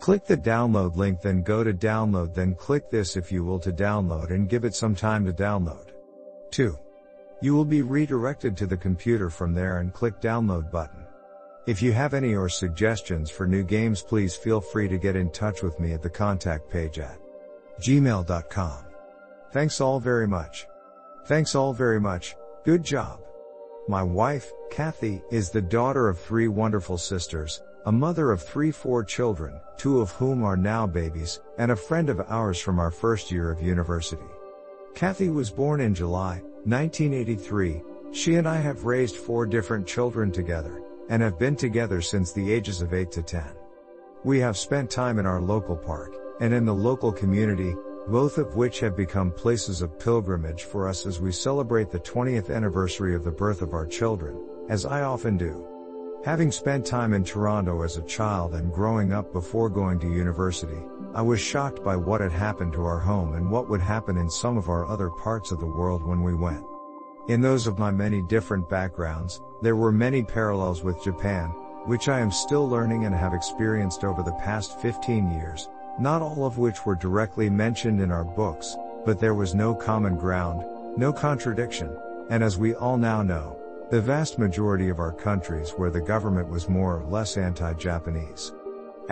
Click 0.00 0.26
the 0.26 0.36
download 0.36 0.96
link 0.96 1.20
then 1.20 1.42
go 1.42 1.62
to 1.62 1.72
download 1.72 2.34
then 2.34 2.54
click 2.56 2.90
this 2.90 3.16
if 3.16 3.30
you 3.30 3.44
will 3.44 3.60
to 3.60 3.70
download 3.70 4.30
and 4.30 4.48
give 4.48 4.64
it 4.64 4.74
some 4.74 4.94
time 4.94 5.24
to 5.24 5.32
download. 5.32 5.91
2. 6.52 6.78
You 7.40 7.54
will 7.54 7.64
be 7.64 7.82
redirected 7.82 8.56
to 8.58 8.66
the 8.66 8.76
computer 8.76 9.28
from 9.28 9.52
there 9.52 9.78
and 9.78 9.92
click 9.92 10.20
download 10.20 10.70
button. 10.70 11.04
If 11.66 11.82
you 11.82 11.92
have 11.92 12.14
any 12.14 12.34
or 12.34 12.48
suggestions 12.48 13.30
for 13.30 13.46
new 13.46 13.64
games 13.64 14.02
please 14.02 14.36
feel 14.36 14.60
free 14.60 14.88
to 14.88 14.98
get 14.98 15.16
in 15.16 15.30
touch 15.30 15.62
with 15.62 15.80
me 15.80 15.92
at 15.92 16.02
the 16.02 16.10
contact 16.10 16.70
page 16.70 16.98
at 16.98 17.18
gmail.com. 17.80 18.84
Thanks 19.50 19.80
all 19.80 19.98
very 19.98 20.28
much. 20.28 20.66
Thanks 21.26 21.54
all 21.54 21.72
very 21.72 22.00
much. 22.00 22.36
Good 22.64 22.84
job. 22.84 23.20
My 23.88 24.02
wife, 24.02 24.52
Kathy, 24.70 25.22
is 25.30 25.50
the 25.50 25.62
daughter 25.62 26.08
of 26.08 26.18
three 26.18 26.48
wonderful 26.48 26.98
sisters, 26.98 27.62
a 27.86 27.92
mother 27.92 28.30
of 28.30 28.42
three 28.42 28.70
four 28.70 29.02
children, 29.02 29.60
two 29.76 30.00
of 30.00 30.10
whom 30.12 30.44
are 30.44 30.56
now 30.56 30.86
babies, 30.86 31.40
and 31.58 31.72
a 31.72 31.76
friend 31.76 32.08
of 32.08 32.20
ours 32.28 32.60
from 32.60 32.78
our 32.78 32.90
first 32.90 33.32
year 33.32 33.50
of 33.50 33.60
university. 33.60 34.22
Kathy 34.94 35.30
was 35.30 35.50
born 35.50 35.80
in 35.80 35.94
July 35.94 36.42
1983. 36.64 37.82
She 38.12 38.34
and 38.36 38.46
I 38.46 38.56
have 38.56 38.84
raised 38.84 39.16
four 39.16 39.46
different 39.46 39.86
children 39.86 40.30
together 40.30 40.82
and 41.08 41.22
have 41.22 41.38
been 41.38 41.56
together 41.56 42.00
since 42.00 42.32
the 42.32 42.52
ages 42.52 42.82
of 42.82 42.92
8 42.92 43.10
to 43.12 43.22
10. 43.22 43.42
We 44.22 44.38
have 44.40 44.56
spent 44.56 44.90
time 44.90 45.18
in 45.18 45.26
our 45.26 45.40
local 45.40 45.76
park 45.76 46.14
and 46.40 46.52
in 46.52 46.64
the 46.66 46.74
local 46.74 47.10
community, 47.10 47.74
both 48.06 48.38
of 48.38 48.54
which 48.54 48.80
have 48.80 48.96
become 48.96 49.32
places 49.32 49.80
of 49.82 49.98
pilgrimage 49.98 50.64
for 50.64 50.86
us 50.86 51.06
as 51.06 51.20
we 51.20 51.32
celebrate 51.32 51.90
the 51.90 52.00
20th 52.00 52.54
anniversary 52.54 53.14
of 53.14 53.24
the 53.24 53.30
birth 53.30 53.62
of 53.62 53.72
our 53.72 53.86
children, 53.86 54.38
as 54.68 54.84
I 54.84 55.02
often 55.02 55.36
do. 55.36 55.66
Having 56.24 56.52
spent 56.52 56.86
time 56.86 57.14
in 57.14 57.24
Toronto 57.24 57.82
as 57.82 57.96
a 57.96 58.02
child 58.02 58.54
and 58.54 58.72
growing 58.72 59.12
up 59.12 59.32
before 59.32 59.68
going 59.68 59.98
to 60.00 60.12
university, 60.12 60.78
I 61.14 61.20
was 61.20 61.40
shocked 61.40 61.84
by 61.84 61.94
what 61.94 62.22
had 62.22 62.32
happened 62.32 62.72
to 62.72 62.86
our 62.86 62.98
home 62.98 63.34
and 63.34 63.50
what 63.50 63.68
would 63.68 63.82
happen 63.82 64.16
in 64.16 64.30
some 64.30 64.56
of 64.56 64.70
our 64.70 64.86
other 64.86 65.10
parts 65.10 65.50
of 65.50 65.60
the 65.60 65.66
world 65.66 66.02
when 66.02 66.22
we 66.22 66.34
went. 66.34 66.64
In 67.28 67.42
those 67.42 67.66
of 67.66 67.78
my 67.78 67.90
many 67.90 68.22
different 68.22 68.66
backgrounds, 68.70 69.42
there 69.60 69.76
were 69.76 69.92
many 69.92 70.22
parallels 70.22 70.82
with 70.82 71.04
Japan, 71.04 71.50
which 71.84 72.08
I 72.08 72.18
am 72.20 72.30
still 72.30 72.66
learning 72.66 73.04
and 73.04 73.14
have 73.14 73.34
experienced 73.34 74.04
over 74.04 74.22
the 74.22 74.38
past 74.42 74.80
15 74.80 75.32
years, 75.32 75.68
not 76.00 76.22
all 76.22 76.46
of 76.46 76.56
which 76.56 76.86
were 76.86 76.94
directly 76.94 77.50
mentioned 77.50 78.00
in 78.00 78.10
our 78.10 78.24
books, 78.24 78.74
but 79.04 79.20
there 79.20 79.34
was 79.34 79.54
no 79.54 79.74
common 79.74 80.16
ground, 80.16 80.64
no 80.96 81.12
contradiction, 81.12 81.94
and 82.30 82.42
as 82.42 82.56
we 82.56 82.74
all 82.74 82.96
now 82.96 83.22
know, 83.22 83.58
the 83.90 84.00
vast 84.00 84.38
majority 84.38 84.88
of 84.88 84.98
our 84.98 85.12
countries 85.12 85.72
where 85.76 85.90
the 85.90 86.00
government 86.00 86.48
was 86.48 86.70
more 86.70 87.00
or 87.00 87.04
less 87.04 87.36
anti-Japanese. 87.36 88.52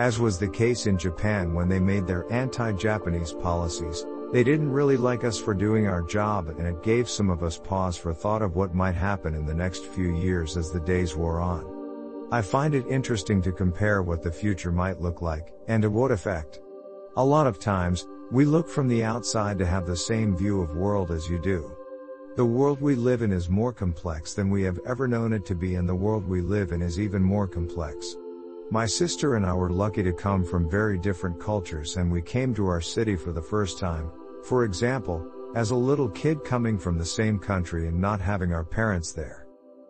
As 0.01 0.17
was 0.17 0.39
the 0.39 0.47
case 0.47 0.87
in 0.87 0.97
Japan 0.97 1.53
when 1.53 1.69
they 1.69 1.79
made 1.79 2.07
their 2.07 2.25
anti-Japanese 2.33 3.33
policies, 3.33 4.03
they 4.33 4.43
didn't 4.43 4.71
really 4.71 4.97
like 4.97 5.23
us 5.23 5.39
for 5.39 5.53
doing 5.53 5.85
our 5.85 6.01
job 6.01 6.49
and 6.49 6.65
it 6.65 6.81
gave 6.81 7.07
some 7.07 7.29
of 7.29 7.43
us 7.43 7.59
pause 7.59 7.97
for 7.97 8.11
thought 8.11 8.41
of 8.41 8.55
what 8.55 8.73
might 8.73 8.95
happen 8.95 9.35
in 9.35 9.45
the 9.45 9.53
next 9.53 9.85
few 9.85 10.15
years 10.17 10.57
as 10.57 10.71
the 10.71 10.79
days 10.79 11.15
wore 11.15 11.39
on. 11.39 12.27
I 12.31 12.41
find 12.41 12.73
it 12.73 12.87
interesting 12.87 13.43
to 13.43 13.51
compare 13.51 14.01
what 14.01 14.23
the 14.23 14.31
future 14.31 14.71
might 14.71 14.99
look 14.99 15.21
like, 15.21 15.53
and 15.67 15.83
to 15.83 15.91
what 15.91 16.09
effect. 16.09 16.61
A 17.15 17.23
lot 17.23 17.45
of 17.45 17.59
times, 17.59 18.07
we 18.31 18.43
look 18.43 18.67
from 18.67 18.87
the 18.87 19.03
outside 19.03 19.59
to 19.59 19.67
have 19.67 19.85
the 19.85 19.95
same 19.95 20.35
view 20.35 20.63
of 20.63 20.75
world 20.75 21.11
as 21.11 21.29
you 21.29 21.37
do. 21.37 21.77
The 22.37 22.45
world 22.45 22.81
we 22.81 22.95
live 22.95 23.21
in 23.21 23.31
is 23.31 23.51
more 23.51 23.71
complex 23.71 24.33
than 24.33 24.49
we 24.49 24.63
have 24.63 24.79
ever 24.87 25.07
known 25.07 25.31
it 25.31 25.45
to 25.45 25.53
be 25.53 25.75
and 25.75 25.87
the 25.87 25.93
world 25.93 26.27
we 26.27 26.41
live 26.41 26.71
in 26.71 26.81
is 26.81 26.99
even 26.99 27.21
more 27.21 27.47
complex. 27.47 28.15
My 28.73 28.85
sister 28.85 29.35
and 29.35 29.45
I 29.45 29.51
were 29.51 29.69
lucky 29.69 30.01
to 30.01 30.13
come 30.13 30.45
from 30.45 30.69
very 30.69 30.97
different 30.97 31.37
cultures 31.41 31.97
and 31.97 32.09
we 32.09 32.21
came 32.21 32.53
to 32.53 32.67
our 32.67 32.79
city 32.79 33.17
for 33.17 33.33
the 33.33 33.41
first 33.41 33.77
time, 33.77 34.09
for 34.45 34.63
example, 34.63 35.27
as 35.55 35.71
a 35.71 35.75
little 35.75 36.07
kid 36.07 36.45
coming 36.45 36.77
from 36.77 36.97
the 36.97 37.03
same 37.03 37.37
country 37.37 37.89
and 37.89 37.99
not 37.99 38.21
having 38.21 38.53
our 38.53 38.63
parents 38.63 39.11
there. 39.11 39.45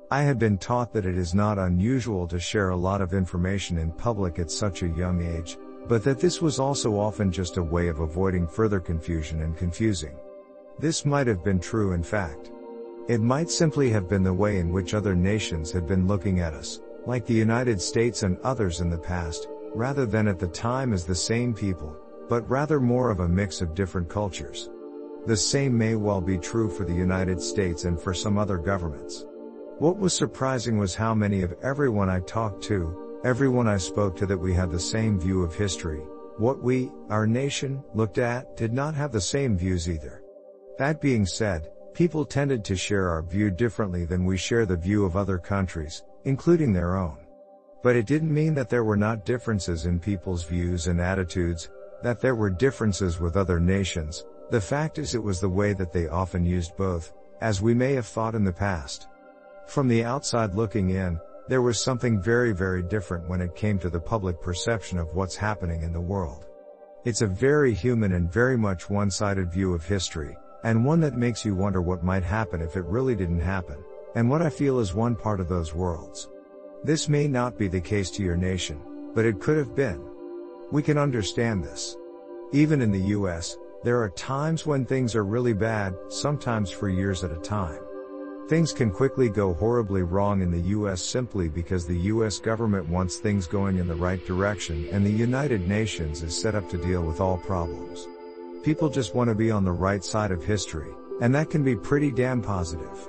I 0.09 0.23
had 0.23 0.39
been 0.39 0.57
taught 0.57 0.91
that 0.93 1.05
it 1.05 1.15
is 1.15 1.35
not 1.35 1.59
unusual 1.59 2.27
to 2.29 2.39
share 2.39 2.69
a 2.69 2.75
lot 2.75 3.01
of 3.01 3.13
information 3.13 3.77
in 3.77 3.91
public 3.91 4.39
at 4.39 4.50
such 4.50 4.81
a 4.81 4.88
young 4.88 5.21
age, 5.21 5.59
but 5.88 6.03
that 6.03 6.19
this 6.19 6.41
was 6.41 6.57
also 6.57 7.00
often 7.00 7.31
just 7.31 7.57
a 7.57 7.63
way 7.63 7.88
of 7.88 8.00
avoiding 8.00 8.47
further 8.47 8.79
confusion 8.79 9.43
and 9.43 9.55
confusing. 9.55 10.17
This 10.79 11.05
might 11.05 11.27
have 11.27 11.43
been 11.43 11.59
true 11.59 11.93
in 11.93 12.01
fact. 12.01 12.51
It 13.07 13.21
might 13.21 13.51
simply 13.51 13.91
have 13.91 14.09
been 14.09 14.23
the 14.23 14.33
way 14.33 14.57
in 14.57 14.71
which 14.71 14.95
other 14.95 15.15
nations 15.15 15.71
had 15.71 15.85
been 15.85 16.07
looking 16.07 16.39
at 16.39 16.55
us, 16.55 16.81
like 17.05 17.25
the 17.25 17.34
United 17.34 17.81
States 17.81 18.24
and 18.24 18.38
others 18.39 18.81
in 18.81 18.89
the 18.89 18.98
past, 18.98 19.48
rather 19.74 20.05
than 20.05 20.27
at 20.27 20.39
the 20.39 20.48
time 20.48 20.93
as 20.93 21.05
the 21.05 21.15
same 21.15 21.53
people, 21.53 21.96
but 22.29 22.50
rather 22.50 22.79
more 22.79 23.10
of 23.10 23.20
a 23.20 23.27
mix 23.27 23.62
of 23.62 23.75
different 23.75 24.10
cultures. 24.10 24.70
The 25.25 25.38
same 25.38 25.77
may 25.77 25.96
well 25.96 26.22
be 26.22 26.38
true 26.38 26.70
for 26.70 26.84
the 26.84 26.93
United 26.93 27.41
States 27.41 27.86
and 27.86 28.00
for 28.00 28.13
some 28.13 28.38
other 28.38 28.58
governments. 28.58 29.25
What 29.77 29.98
was 29.98 30.13
surprising 30.13 30.77
was 30.77 30.96
how 30.96 31.13
many 31.13 31.41
of 31.41 31.55
everyone 31.63 32.10
I 32.10 32.20
talked 32.22 32.63
to, 32.65 33.20
everyone 33.24 33.67
I 33.67 33.77
spoke 33.77 34.15
to 34.17 34.25
that 34.25 34.38
we 34.38 34.53
had 34.53 34.72
the 34.72 34.79
same 34.79 35.20
view 35.20 35.43
of 35.43 35.55
history, 35.55 36.01
what 36.38 36.62
we, 36.63 36.91
our 37.10 37.27
nation, 37.27 37.84
looked 37.93 38.17
at, 38.17 38.58
did 38.58 38.74
not 38.74 38.96
have 38.96 39.12
the 39.12 39.22
same 39.22 39.58
views 39.58 39.89
either. 39.89 40.24
That 40.77 41.01
being 41.01 41.25
said, 41.25 41.70
people 41.93 42.25
tended 42.25 42.63
to 42.65 42.75
share 42.75 43.10
our 43.10 43.22
view 43.22 43.51
differently 43.51 44.05
than 44.05 44.25
we 44.25 44.38
share 44.38 44.65
the 44.65 44.77
view 44.77 45.05
of 45.05 45.15
other 45.15 45.38
countries, 45.38 46.03
including 46.25 46.74
their 46.74 46.96
own. 46.96 47.18
But 47.84 47.96
it 47.96 48.06
didn't 48.06 48.34
mean 48.34 48.54
that 48.56 48.70
there 48.70 48.84
were 48.84 48.98
not 48.98 49.25
differences 49.25 49.86
in 49.86 50.00
people's 50.00 50.44
views 50.44 50.88
and 50.88 51.01
attitudes, 51.01 51.70
that 52.04 52.20
there 52.20 52.36
were 52.36 52.50
differences 52.50 53.20
with 53.20 53.38
other 53.38 53.60
nations, 53.60 54.25
the 54.51 54.60
fact 54.60 54.98
is 54.98 55.16
it 55.16 55.24
was 55.24 55.40
the 55.40 55.48
way 55.48 55.72
that 55.72 55.94
they 55.94 56.10
often 56.10 56.46
used 56.46 56.75
both, 56.75 57.13
as 57.40 57.62
we 57.62 57.74
may 57.74 57.94
have 57.94 58.06
thought 58.06 58.36
in 58.36 58.44
the 58.44 58.51
past. 58.51 59.08
From 59.66 59.88
the 59.88 60.04
outside 60.04 60.56
looking 60.56 60.90
in, 60.90 61.18
there 61.48 61.62
was 61.62 61.82
something 61.82 62.22
very 62.22 62.51
very 62.51 62.84
different 62.84 63.30
when 63.30 63.40
it 63.40 63.56
came 63.56 63.80
to 63.80 63.90
the 63.90 64.00
public 64.00 64.42
perception 64.42 64.98
of 64.98 65.16
what's 65.16 65.38
happening 65.38 65.84
in 65.84 65.94
the 65.94 66.01
world. 66.01 66.48
It's 67.06 67.22
a 67.22 67.28
very 67.28 67.74
human 67.74 68.12
and 68.12 68.32
very 68.32 68.58
much 68.58 68.90
one-sided 68.90 69.51
view 69.51 69.74
of 69.74 69.86
history, 69.86 70.36
and 70.66 70.84
one 70.84 71.00
that 71.00 71.16
makes 71.16 71.46
you 71.46 71.56
wonder 71.56 71.82
what 71.82 72.04
might 72.04 72.24
happen 72.24 72.62
if 72.62 72.75
it 72.75 72.84
really 72.84 73.16
didn't 73.16 73.40
happen, 73.40 73.82
and 74.15 74.30
what 74.30 74.41
I 74.41 74.50
feel 74.50 74.80
is 74.80 74.94
one 74.94 75.15
part 75.15 75.39
of 75.39 75.48
those 75.48 75.74
worlds. 75.74 76.30
This 76.84 77.08
may 77.08 77.27
not 77.27 77.58
be 77.58 77.68
the 77.68 77.82
case 77.82 78.10
to 78.12 78.24
your 78.24 78.36
nation, 78.36 78.82
but 79.13 79.25
it 79.25 79.39
could 79.39 79.58
have 79.58 79.75
been. 79.75 80.01
We 80.72 80.82
can 80.82 80.98
understand 80.98 81.63
this. 81.63 81.98
Even 82.51 82.82
in 82.82 82.91
the 82.91 83.15
US, 83.18 83.58
there 83.84 84.01
are 84.01 84.10
times 84.10 84.65
when 84.65 84.86
things 84.86 85.15
are 85.15 85.24
really 85.24 85.53
bad, 85.53 85.96
sometimes 86.10 86.70
for 86.72 86.89
years 86.89 87.24
at 87.24 87.32
a 87.32 87.38
time. 87.38 87.80
Things 88.48 88.74
can 88.74 88.91
quickly 88.91 89.30
go 89.30 89.53
horribly 89.53 90.01
wrong 90.01 90.41
in 90.41 90.51
the 90.51 90.70
US 90.75 91.01
simply 91.01 91.48
because 91.48 91.86
the 91.86 92.00
US 92.00 92.39
government 92.39 92.88
wants 92.89 93.18
things 93.18 93.48
going 93.48 93.77
in 93.77 93.88
the 93.88 93.96
right 93.96 94.25
direction 94.25 94.88
and 94.91 95.06
the 95.06 95.12
United 95.12 95.68
Nations 95.68 96.22
is 96.22 96.39
set 96.39 96.56
up 96.56 96.70
to 96.70 96.77
deal 96.77 97.01
with 97.03 97.22
all 97.22 97.38
problems. 97.38 98.08
People 98.63 98.89
just 98.89 99.15
want 99.15 99.30
to 99.30 99.36
be 99.36 99.50
on 99.50 99.63
the 99.63 99.72
right 99.72 100.03
side 100.03 100.32
of 100.32 100.44
history, 100.44 100.91
and 101.22 101.34
that 101.34 101.50
can 101.50 101.63
be 101.63 101.75
pretty 101.75 102.12
damn 102.12 102.41
positive. 102.41 103.08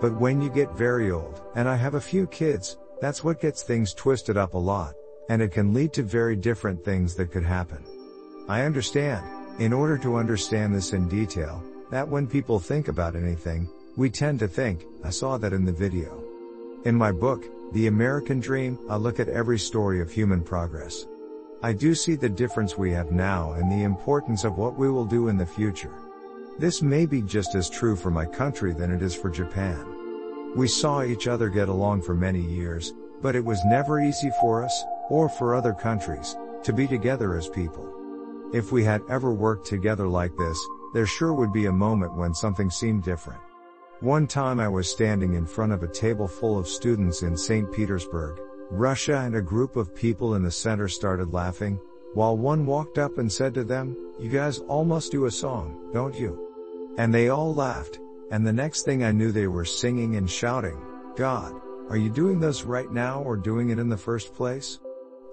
But 0.00 0.20
when 0.20 0.42
you 0.42 0.50
get 0.50 0.76
very 0.76 1.10
old, 1.10 1.40
and 1.54 1.68
I 1.68 1.76
have 1.76 1.94
a 1.94 2.00
few 2.00 2.26
kids, 2.26 2.78
that's 3.00 3.24
what 3.24 3.40
gets 3.40 3.62
things 3.62 3.94
twisted 3.94 4.36
up 4.36 4.54
a 4.54 4.58
lot, 4.58 4.94
and 5.28 5.40
it 5.40 5.52
can 5.52 5.72
lead 5.72 5.92
to 5.94 6.02
very 6.02 6.36
different 6.36 6.84
things 6.84 7.14
that 7.14 7.32
could 7.32 7.44
happen. 7.44 7.82
I 8.48 8.62
understand, 8.62 9.24
in 9.58 9.72
order 9.72 9.98
to 9.98 10.16
understand 10.16 10.74
this 10.74 10.92
in 10.92 11.08
detail, 11.08 11.62
that 11.90 12.06
when 12.06 12.26
people 12.26 12.58
think 12.58 12.88
about 12.88 13.16
anything, 13.16 13.68
we 13.96 14.10
tend 14.10 14.38
to 14.40 14.48
think, 14.48 14.84
I 15.02 15.10
saw 15.10 15.38
that 15.38 15.52
in 15.52 15.64
the 15.64 15.72
video. 15.72 16.22
In 16.84 16.94
my 16.94 17.10
book, 17.10 17.44
The 17.72 17.86
American 17.86 18.38
Dream, 18.38 18.78
I 18.88 18.96
look 18.96 19.18
at 19.18 19.28
every 19.28 19.58
story 19.58 20.00
of 20.00 20.10
human 20.10 20.42
progress. 20.42 21.06
I 21.62 21.72
do 21.72 21.94
see 21.94 22.14
the 22.14 22.28
difference 22.28 22.76
we 22.76 22.92
have 22.92 23.10
now 23.10 23.52
and 23.52 23.72
the 23.72 23.82
importance 23.82 24.44
of 24.44 24.58
what 24.58 24.76
we 24.76 24.90
will 24.90 25.06
do 25.06 25.28
in 25.28 25.38
the 25.38 25.46
future. 25.46 25.94
This 26.58 26.80
may 26.80 27.04
be 27.04 27.20
just 27.20 27.54
as 27.54 27.68
true 27.68 27.94
for 27.96 28.10
my 28.10 28.24
country 28.24 28.72
than 28.72 28.90
it 28.90 29.02
is 29.02 29.14
for 29.14 29.28
Japan. 29.28 30.54
We 30.56 30.68
saw 30.68 31.02
each 31.02 31.28
other 31.28 31.50
get 31.50 31.68
along 31.68 32.00
for 32.00 32.14
many 32.14 32.40
years, 32.40 32.94
but 33.20 33.36
it 33.36 33.44
was 33.44 33.62
never 33.66 34.00
easy 34.00 34.30
for 34.40 34.64
us, 34.64 34.84
or 35.10 35.28
for 35.28 35.54
other 35.54 35.74
countries, 35.74 36.34
to 36.62 36.72
be 36.72 36.86
together 36.86 37.36
as 37.36 37.46
people. 37.46 37.92
If 38.54 38.72
we 38.72 38.82
had 38.84 39.02
ever 39.10 39.34
worked 39.34 39.66
together 39.66 40.08
like 40.08 40.34
this, 40.38 40.58
there 40.94 41.04
sure 41.04 41.34
would 41.34 41.52
be 41.52 41.66
a 41.66 41.72
moment 41.72 42.16
when 42.16 42.32
something 42.32 42.70
seemed 42.70 43.02
different. 43.02 43.40
One 44.00 44.26
time 44.26 44.58
I 44.58 44.68
was 44.68 44.90
standing 44.90 45.34
in 45.34 45.44
front 45.44 45.72
of 45.72 45.82
a 45.82 45.88
table 45.88 46.26
full 46.26 46.58
of 46.58 46.68
students 46.68 47.20
in 47.20 47.36
St. 47.36 47.70
Petersburg, 47.70 48.40
Russia 48.70 49.18
and 49.18 49.36
a 49.36 49.42
group 49.42 49.76
of 49.76 49.94
people 49.94 50.36
in 50.36 50.42
the 50.42 50.50
center 50.50 50.88
started 50.88 51.34
laughing, 51.34 51.78
while 52.14 52.38
one 52.38 52.64
walked 52.64 52.96
up 52.96 53.18
and 53.18 53.30
said 53.30 53.52
to 53.52 53.62
them, 53.62 53.94
you 54.18 54.30
guys 54.30 54.60
all 54.60 54.86
must 54.86 55.12
do 55.12 55.26
a 55.26 55.30
song, 55.30 55.90
don't 55.92 56.18
you? 56.18 56.45
And 56.98 57.12
they 57.12 57.28
all 57.28 57.54
laughed, 57.54 58.00
and 58.30 58.46
the 58.46 58.52
next 58.52 58.82
thing 58.82 59.04
I 59.04 59.12
knew 59.12 59.30
they 59.32 59.46
were 59.46 59.64
singing 59.64 60.16
and 60.16 60.30
shouting, 60.30 60.80
God, 61.16 61.54
are 61.88 61.96
you 61.96 62.10
doing 62.10 62.40
this 62.40 62.64
right 62.64 62.90
now 62.90 63.22
or 63.22 63.36
doing 63.36 63.70
it 63.70 63.78
in 63.78 63.88
the 63.88 63.96
first 63.96 64.34
place? 64.34 64.80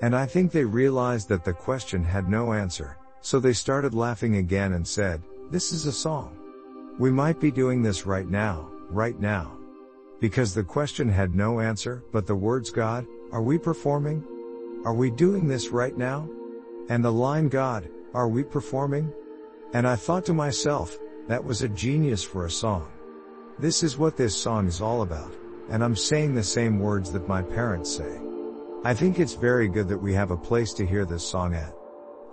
And 0.02 0.16
I 0.16 0.26
think 0.26 0.52
they 0.52 0.66
realized 0.66 1.30
that 1.30 1.44
the 1.44 1.54
question 1.54 2.04
had 2.04 2.30
no 2.30 2.54
answer, 2.54 2.98
so 3.22 3.40
they 3.40 3.54
started 3.54 3.94
laughing 3.94 4.36
again 4.36 4.74
and 4.74 4.88
said, 4.88 5.24
This 5.50 5.72
is 5.72 5.86
a 5.86 5.92
song. 5.92 6.38
We 7.00 7.10
might 7.10 7.40
be 7.40 7.52
doing 7.52 7.82
this 7.82 8.06
right 8.06 8.28
now, 8.28 8.70
right 8.90 9.20
now. 9.20 9.58
Because 10.20 10.54
the 10.54 10.64
question 10.64 11.10
had 11.10 11.34
no 11.34 11.60
answer, 11.60 12.04
but 12.12 12.28
the 12.28 12.36
words 12.36 12.70
God, 12.70 13.08
are 13.32 13.42
we 13.42 13.58
performing? 13.58 14.24
Are 14.86 14.94
we 14.94 15.10
doing 15.10 15.48
this 15.48 15.70
right 15.70 15.98
now? 15.98 16.30
And 16.90 17.04
the 17.04 17.12
line 17.12 17.50
God, 17.50 17.90
are 18.14 18.28
we 18.28 18.44
performing? 18.44 19.12
And 19.74 19.88
I 19.88 19.96
thought 19.96 20.26
to 20.26 20.34
myself, 20.34 20.98
that 21.28 21.44
was 21.44 21.62
a 21.62 21.70
genius 21.70 22.24
for 22.24 22.46
a 22.46 22.52
song. 22.52 22.92
This 23.60 23.84
is 23.84 23.98
what 23.98 24.18
this 24.18 24.36
song 24.36 24.68
is 24.68 24.82
all 24.82 25.04
about, 25.04 25.34
and 25.70 25.84
I'm 25.84 25.96
saying 25.96 26.36
the 26.36 26.44
same 26.44 26.80
words 26.80 27.12
that 27.12 27.28
my 27.28 27.42
parents 27.42 27.96
say. 27.96 28.20
I 28.84 28.94
think 28.94 29.20
it's 29.20 29.34
very 29.34 29.70
good 29.70 29.88
that 29.88 30.02
we 30.02 30.14
have 30.14 30.32
a 30.32 30.38
place 30.38 30.74
to 30.74 30.86
hear 30.86 31.06
this 31.06 31.26
song 31.26 31.54
at. 31.54 31.74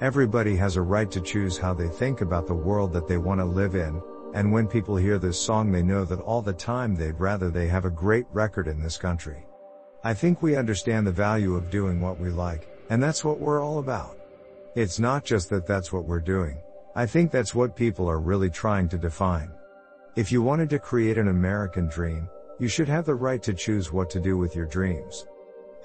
Everybody 0.01 0.57
has 0.57 0.77
a 0.77 0.83
right 0.83 1.11
to 1.11 1.21
choose 1.21 1.57
how 1.57 1.75
they 1.75 1.89
think 1.89 2.21
about 2.21 2.47
the 2.47 2.55
world 2.55 2.93
that 2.95 3.07
they 3.07 3.19
want 3.19 3.39
to 3.41 3.45
live 3.45 3.75
in, 3.75 4.03
and 4.35 4.51
when 4.51 4.67
people 4.67 4.97
hear 4.97 5.19
this 5.19 5.39
song 5.39 5.71
they 5.71 5.83
know 5.83 6.05
that 6.05 6.21
all 6.21 6.43
the 6.43 6.53
time 6.53 6.95
they'd 6.95 7.21
rather 7.21 7.51
they 7.51 7.69
have 7.69 7.85
a 7.85 7.91
great 7.91 8.27
record 8.33 8.67
in 8.67 8.83
this 8.83 8.97
country. 8.97 9.45
I 10.03 10.15
think 10.15 10.43
we 10.43 10.57
understand 10.57 11.07
the 11.07 11.13
value 11.13 11.55
of 11.55 11.71
doing 11.71 12.01
what 12.01 12.19
we 12.19 12.31
like, 12.31 12.67
and 12.89 13.03
that's 13.03 13.25
what 13.25 13.39
we're 13.39 13.63
all 13.63 13.79
about. 13.79 14.17
It's 14.75 14.99
not 14.99 15.25
just 15.25 15.51
that 15.51 15.67
that's 15.67 15.93
what 15.93 16.07
we're 16.07 16.21
doing, 16.21 16.59
I 16.95 17.07
think 17.07 17.31
that's 17.31 17.55
what 17.55 17.77
people 17.77 18.11
are 18.11 18.19
really 18.21 18.51
trying 18.51 18.89
to 18.89 18.99
define. 18.99 19.53
If 20.17 20.33
you 20.33 20.43
wanted 20.43 20.69
to 20.71 20.79
create 20.81 21.19
an 21.19 21.29
American 21.29 21.87
dream, 21.87 22.29
you 22.59 22.67
should 22.67 22.89
have 22.89 23.07
the 23.07 23.15
right 23.15 23.43
to 23.45 23.55
choose 23.55 23.93
what 23.93 24.11
to 24.11 24.21
do 24.21 24.37
with 24.37 24.57
your 24.57 24.67
dreams. 24.67 25.27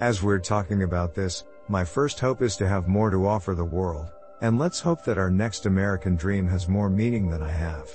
As 0.00 0.22
we're 0.22 0.40
talking 0.40 0.82
about 0.82 1.14
this, 1.14 1.44
my 1.68 1.84
first 1.84 2.18
hope 2.18 2.42
is 2.42 2.56
to 2.56 2.68
have 2.68 2.88
more 2.88 3.10
to 3.10 3.26
offer 3.26 3.54
the 3.54 3.64
world, 3.64 4.10
and 4.40 4.58
let's 4.58 4.80
hope 4.80 5.04
that 5.04 5.16
our 5.16 5.30
next 5.30 5.66
American 5.66 6.16
dream 6.16 6.48
has 6.48 6.68
more 6.68 6.90
meaning 6.90 7.30
than 7.30 7.42
I 7.42 7.50
have. 7.50 7.88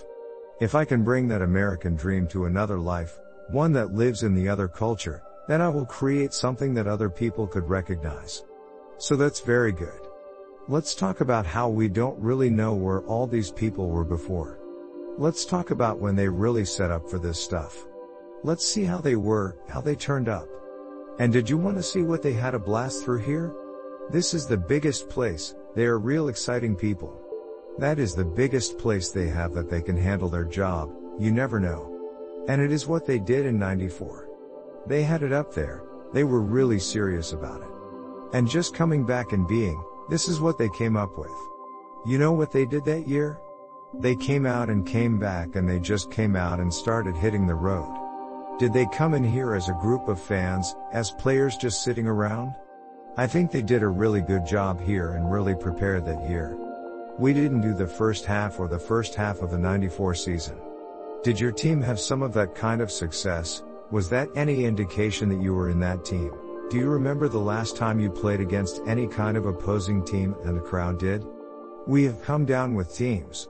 If 0.61 0.73
I 0.73 0.85
can 0.85 1.03
bring 1.03 1.27
that 1.27 1.41
American 1.41 1.95
dream 1.95 2.27
to 2.27 2.45
another 2.45 2.79
life, 2.79 3.19
one 3.49 3.73
that 3.73 3.93
lives 3.93 4.23
in 4.23 4.33
the 4.33 4.47
other 4.47 4.69
culture, 4.69 5.21
then 5.47 5.61
I 5.61 5.67
will 5.67 5.85
create 5.85 6.33
something 6.33 6.73
that 6.75 6.87
other 6.87 7.09
people 7.09 7.45
could 7.45 7.67
recognize. 7.67 8.45
So 8.97 9.15
that's 9.15 9.41
very 9.41 9.73
good. 9.73 10.00
Let's 10.67 10.93
talk 10.93 11.21
about 11.21 11.47
how 11.47 11.69
we 11.69 11.87
don't 11.87 12.19
really 12.19 12.51
know 12.51 12.75
where 12.75 13.01
all 13.01 13.25
these 13.25 13.51
people 13.51 13.89
were 13.89 14.03
before. 14.03 14.59
Let's 15.17 15.43
talk 15.43 15.71
about 15.71 15.99
when 15.99 16.15
they 16.15 16.29
really 16.29 16.65
set 16.65 16.91
up 16.91 17.09
for 17.09 17.17
this 17.17 17.43
stuff. 17.43 17.87
Let's 18.43 18.65
see 18.65 18.83
how 18.83 18.99
they 18.99 19.15
were, 19.15 19.57
how 19.67 19.81
they 19.81 19.95
turned 19.95 20.29
up. 20.29 20.47
And 21.17 21.33
did 21.33 21.49
you 21.49 21.57
want 21.57 21.77
to 21.77 21.83
see 21.83 22.03
what 22.03 22.21
they 22.21 22.33
had 22.33 22.53
a 22.53 22.59
blast 22.59 23.03
through 23.03 23.21
here? 23.21 23.55
This 24.11 24.35
is 24.35 24.45
the 24.45 24.57
biggest 24.57 25.09
place, 25.09 25.55
they 25.75 25.85
are 25.85 25.97
real 25.97 26.27
exciting 26.27 26.75
people. 26.75 27.19
That 27.79 27.97
is 27.97 28.13
the 28.13 28.23
biggest 28.25 28.77
place 28.77 29.09
they 29.09 29.29
have 29.29 29.53
that 29.53 29.69
they 29.69 29.81
can 29.81 29.97
handle 29.97 30.29
their 30.29 30.45
job, 30.45 30.93
you 31.19 31.31
never 31.31 31.59
know. 31.59 32.45
And 32.47 32.61
it 32.61 32.71
is 32.71 32.85
what 32.85 33.07
they 33.07 33.17
did 33.17 33.47
in 33.47 33.57
94. 33.57 34.29
They 34.85 35.01
had 35.01 35.23
it 35.23 35.33
up 35.33 35.55
there, 35.55 35.81
they 36.13 36.23
were 36.23 36.41
really 36.41 36.79
serious 36.79 37.33
about 37.33 37.61
it. 37.61 38.37
And 38.37 38.47
just 38.47 38.75
coming 38.75 39.05
back 39.05 39.31
and 39.33 39.47
being, 39.47 39.83
this 40.11 40.27
is 40.27 40.41
what 40.41 40.57
they 40.57 40.67
came 40.67 40.97
up 40.97 41.17
with. 41.17 41.31
You 42.05 42.17
know 42.17 42.33
what 42.33 42.51
they 42.51 42.65
did 42.65 42.83
that 42.83 43.07
year? 43.07 43.39
They 43.93 44.13
came 44.13 44.45
out 44.45 44.69
and 44.69 44.85
came 44.85 45.17
back 45.17 45.55
and 45.55 45.69
they 45.69 45.79
just 45.79 46.11
came 46.11 46.35
out 46.35 46.59
and 46.59 46.73
started 46.73 47.15
hitting 47.15 47.47
the 47.47 47.55
road. 47.55 47.97
Did 48.59 48.73
they 48.73 48.87
come 48.87 49.13
in 49.13 49.23
here 49.23 49.55
as 49.55 49.69
a 49.69 49.79
group 49.81 50.09
of 50.09 50.21
fans, 50.21 50.75
as 50.91 51.11
players 51.11 51.55
just 51.55 51.85
sitting 51.85 52.07
around? 52.07 52.53
I 53.15 53.25
think 53.25 53.51
they 53.51 53.61
did 53.61 53.83
a 53.83 53.87
really 53.87 54.19
good 54.19 54.45
job 54.45 54.81
here 54.81 55.11
and 55.11 55.31
really 55.31 55.55
prepared 55.55 56.05
that 56.05 56.29
year. 56.29 56.57
We 57.17 57.31
didn't 57.33 57.61
do 57.61 57.73
the 57.73 57.87
first 57.87 58.25
half 58.25 58.59
or 58.59 58.67
the 58.67 58.79
first 58.79 59.15
half 59.15 59.41
of 59.41 59.49
the 59.49 59.57
94 59.57 60.15
season. 60.15 60.57
Did 61.23 61.39
your 61.39 61.53
team 61.53 61.81
have 61.83 62.01
some 62.01 62.21
of 62.21 62.33
that 62.33 62.53
kind 62.53 62.81
of 62.81 62.91
success? 62.91 63.63
Was 63.91 64.09
that 64.09 64.27
any 64.35 64.65
indication 64.65 65.29
that 65.29 65.41
you 65.41 65.53
were 65.53 65.69
in 65.69 65.79
that 65.79 66.03
team? 66.03 66.33
Do 66.71 66.77
you 66.77 66.87
remember 66.87 67.27
the 67.27 67.37
last 67.37 67.75
time 67.75 67.99
you 67.99 68.09
played 68.09 68.39
against 68.39 68.81
any 68.87 69.05
kind 69.05 69.35
of 69.35 69.45
opposing 69.45 70.05
team 70.05 70.37
and 70.45 70.55
the 70.55 70.61
crowd 70.61 70.99
did? 70.99 71.25
We 71.85 72.05
have 72.05 72.23
come 72.23 72.45
down 72.45 72.75
with 72.75 72.95
teams. 72.95 73.49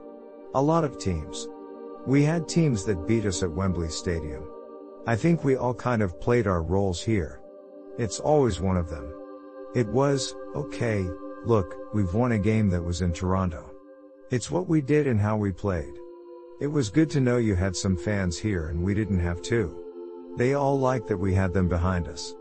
A 0.56 0.60
lot 0.60 0.82
of 0.82 0.98
teams. 0.98 1.46
We 2.04 2.24
had 2.24 2.48
teams 2.48 2.84
that 2.86 3.06
beat 3.06 3.24
us 3.24 3.44
at 3.44 3.52
Wembley 3.52 3.90
Stadium. 3.90 4.42
I 5.06 5.14
think 5.14 5.44
we 5.44 5.54
all 5.54 5.72
kind 5.72 6.02
of 6.02 6.20
played 6.20 6.48
our 6.48 6.62
roles 6.64 7.00
here. 7.00 7.40
It's 7.96 8.18
always 8.18 8.60
one 8.60 8.76
of 8.76 8.90
them. 8.90 9.14
It 9.76 9.86
was, 9.86 10.34
okay, 10.56 11.06
look, 11.44 11.76
we've 11.94 12.14
won 12.14 12.32
a 12.32 12.40
game 12.40 12.70
that 12.70 12.82
was 12.82 13.02
in 13.02 13.12
Toronto. 13.12 13.70
It's 14.32 14.50
what 14.50 14.66
we 14.66 14.80
did 14.80 15.06
and 15.06 15.20
how 15.20 15.36
we 15.36 15.52
played. 15.52 15.94
It 16.60 16.66
was 16.66 16.90
good 16.90 17.08
to 17.10 17.20
know 17.20 17.36
you 17.36 17.54
had 17.54 17.76
some 17.76 17.96
fans 17.96 18.36
here 18.36 18.66
and 18.66 18.82
we 18.82 18.94
didn't 18.94 19.20
have 19.20 19.42
to. 19.42 19.80
They 20.38 20.54
all 20.54 20.76
liked 20.76 21.06
that 21.06 21.18
we 21.18 21.34
had 21.34 21.52
them 21.52 21.68
behind 21.68 22.08
us. 22.08 22.34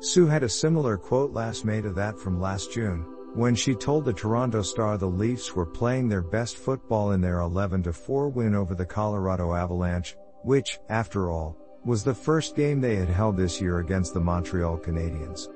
Sue 0.00 0.26
had 0.26 0.42
a 0.42 0.48
similar 0.48 0.96
quote 0.96 1.32
last 1.32 1.64
May 1.64 1.80
to 1.80 1.90
that 1.90 2.18
from 2.18 2.40
last 2.40 2.72
June, 2.72 3.06
when 3.34 3.54
she 3.54 3.74
told 3.74 4.04
the 4.04 4.12
Toronto 4.12 4.62
Star 4.62 4.96
the 4.96 5.06
Leafs 5.06 5.54
were 5.54 5.66
playing 5.66 6.08
their 6.08 6.22
best 6.22 6.56
football 6.56 7.12
in 7.12 7.20
their 7.20 7.38
11-4 7.38 8.32
win 8.32 8.54
over 8.54 8.74
the 8.74 8.86
Colorado 8.86 9.54
Avalanche, 9.54 10.16
which, 10.42 10.78
after 10.88 11.30
all, 11.30 11.56
was 11.84 12.04
the 12.04 12.14
first 12.14 12.54
game 12.54 12.80
they 12.80 12.96
had 12.96 13.08
held 13.08 13.36
this 13.36 13.60
year 13.60 13.78
against 13.78 14.14
the 14.14 14.20
Montreal 14.20 14.78
Canadiens. 14.78 15.48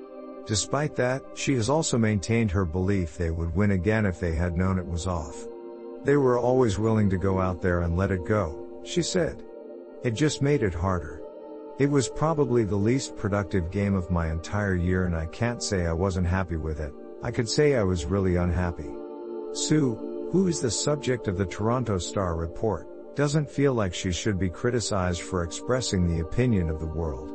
Despite 0.47 0.97
that, 0.97 1.23
she 1.35 1.55
has 1.55 1.69
also 1.69 1.99
maintained 1.99 2.51
her 2.51 2.65
belief 2.65 3.17
they 3.17 3.31
would 3.31 3.55
win 3.55 3.73
again 3.73 4.07
if 4.07 4.19
they 4.19 4.35
had 4.35 4.57
known 4.57 4.79
it 4.79 4.87
was 4.87 5.07
off. 5.07 5.47
They 6.05 6.17
were 6.17 6.39
always 6.39 6.79
willing 6.79 7.11
to 7.11 7.19
go 7.19 7.39
out 7.39 7.61
there 7.61 7.83
and 7.83 7.97
let 7.97 8.11
it 8.11 8.25
go, 8.25 8.81
she 8.83 9.03
said. 9.03 9.43
It 10.05 10.13
just 10.13 10.43
made 10.43 10.63
it 10.63 10.75
harder. 10.75 11.18
It 11.79 11.89
was 11.89 12.09
probably 12.09 12.65
the 12.65 12.75
least 12.75 13.17
productive 13.17 13.71
game 13.71 13.95
of 13.95 14.11
my 14.11 14.33
entire 14.33 14.75
year 14.75 15.05
and 15.05 15.15
I 15.15 15.27
can't 15.27 15.63
say 15.63 15.87
I 15.87 15.93
wasn't 15.93 16.27
happy 16.27 16.57
with 16.57 16.81
it, 16.81 16.93
I 17.23 17.31
could 17.31 17.49
say 17.49 17.77
I 17.77 17.85
was 17.85 18.05
really 18.05 18.35
unhappy. 18.35 18.91
Sue, 19.53 20.29
who 20.33 20.49
is 20.49 20.61
the 20.61 20.73
subject 20.73 21.29
of 21.29 21.39
the 21.39 21.47
Toronto 21.47 21.99
Star 21.99 22.35
report, 22.35 22.89
doesn't 23.15 23.49
feel 23.49 23.75
like 23.75 23.95
she 23.95 24.11
should 24.11 24.41
be 24.41 24.51
criticized 24.51 25.23
for 25.23 25.45
expressing 25.45 26.09
the 26.09 26.19
opinion 26.19 26.69
of 26.69 26.81
the 26.81 26.87
world. 26.87 27.31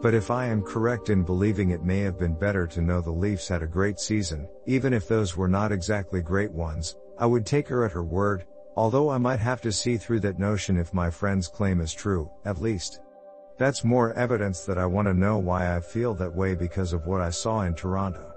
But 0.00 0.14
if 0.14 0.30
I 0.30 0.46
am 0.46 0.62
correct 0.62 1.10
in 1.10 1.24
believing 1.24 1.70
it 1.70 1.82
may 1.82 1.98
have 1.98 2.16
been 2.16 2.34
better 2.34 2.68
to 2.68 2.80
know 2.80 3.00
the 3.00 3.10
Leafs 3.10 3.48
had 3.48 3.64
a 3.64 3.66
great 3.66 3.98
season, 3.98 4.48
even 4.66 4.92
if 4.92 5.08
those 5.08 5.36
were 5.36 5.48
not 5.48 5.72
exactly 5.72 6.22
great 6.22 6.52
ones, 6.52 6.94
I 7.18 7.26
would 7.26 7.44
take 7.44 7.66
her 7.66 7.84
at 7.84 7.90
her 7.90 8.04
word, 8.04 8.44
although 8.76 9.10
I 9.10 9.18
might 9.18 9.40
have 9.40 9.60
to 9.62 9.72
see 9.72 9.96
through 9.96 10.20
that 10.20 10.38
notion 10.38 10.78
if 10.78 10.94
my 10.94 11.10
friend's 11.10 11.48
claim 11.48 11.80
is 11.80 11.92
true, 11.92 12.30
at 12.44 12.60
least. 12.60 13.00
That's 13.60 13.84
more 13.84 14.14
evidence 14.14 14.60
that 14.64 14.78
I 14.78 14.86
want 14.86 15.06
to 15.06 15.12
know 15.12 15.36
why 15.36 15.76
I 15.76 15.80
feel 15.80 16.14
that 16.14 16.34
way 16.34 16.54
because 16.54 16.94
of 16.94 17.04
what 17.04 17.20
I 17.20 17.28
saw 17.28 17.60
in 17.60 17.74
Toronto. 17.74 18.32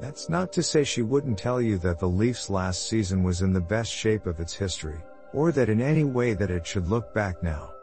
That's 0.00 0.30
not 0.30 0.54
to 0.54 0.62
say 0.62 0.84
she 0.84 1.02
wouldn't 1.02 1.38
tell 1.38 1.60
you 1.60 1.76
that 1.80 1.98
the 1.98 2.08
Leafs 2.08 2.48
last 2.48 2.88
season 2.88 3.22
was 3.22 3.42
in 3.42 3.52
the 3.52 3.60
best 3.60 3.92
shape 3.92 4.24
of 4.24 4.40
its 4.40 4.54
history, 4.54 4.96
or 5.34 5.52
that 5.52 5.68
in 5.68 5.82
any 5.82 6.04
way 6.04 6.32
that 6.32 6.50
it 6.50 6.66
should 6.66 6.88
look 6.88 7.12
back 7.12 7.42
now. 7.42 7.74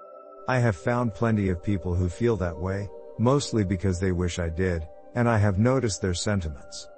I 0.48 0.58
have 0.58 0.76
found 0.76 1.14
plenty 1.14 1.50
of 1.50 1.62
people 1.62 1.94
who 1.94 2.10
feel 2.10 2.36
that 2.38 2.58
way, 2.58 2.90
mostly 3.20 3.64
because 3.64 4.00
they 4.00 4.12
wish 4.12 4.40
I 4.40 4.50
did, 4.50 4.88
and 5.14 5.30
I 5.30 5.38
have 5.38 5.60
noticed 5.60 6.02
their 6.02 6.16
sentiments. 6.16 6.90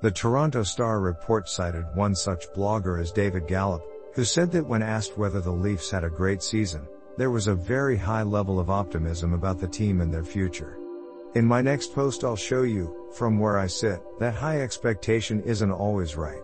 The 0.00 0.10
Toronto 0.10 0.64
Star 0.64 0.98
report 0.98 1.48
cited 1.48 1.84
one 1.94 2.16
such 2.16 2.52
blogger 2.54 3.00
as 3.00 3.12
David 3.12 3.46
Gallop, 3.46 3.84
who 4.14 4.24
said 4.24 4.50
that 4.50 4.66
when 4.66 4.82
asked 4.82 5.16
whether 5.16 5.40
the 5.40 5.52
Leafs 5.52 5.92
had 5.92 6.02
a 6.02 6.10
great 6.10 6.42
season, 6.42 6.88
there 7.18 7.32
was 7.32 7.48
a 7.48 7.54
very 7.54 7.96
high 7.96 8.22
level 8.22 8.60
of 8.60 8.70
optimism 8.70 9.34
about 9.34 9.58
the 9.58 9.66
team 9.66 10.00
and 10.00 10.14
their 10.14 10.22
future. 10.22 10.78
In 11.34 11.44
my 11.44 11.60
next 11.60 11.92
post 11.92 12.22
I'll 12.22 12.36
show 12.36 12.62
you, 12.62 13.08
from 13.12 13.40
where 13.40 13.58
I 13.58 13.66
sit, 13.66 14.00
that 14.20 14.34
high 14.34 14.60
expectation 14.60 15.42
isn't 15.42 15.72
always 15.72 16.16
right. 16.16 16.40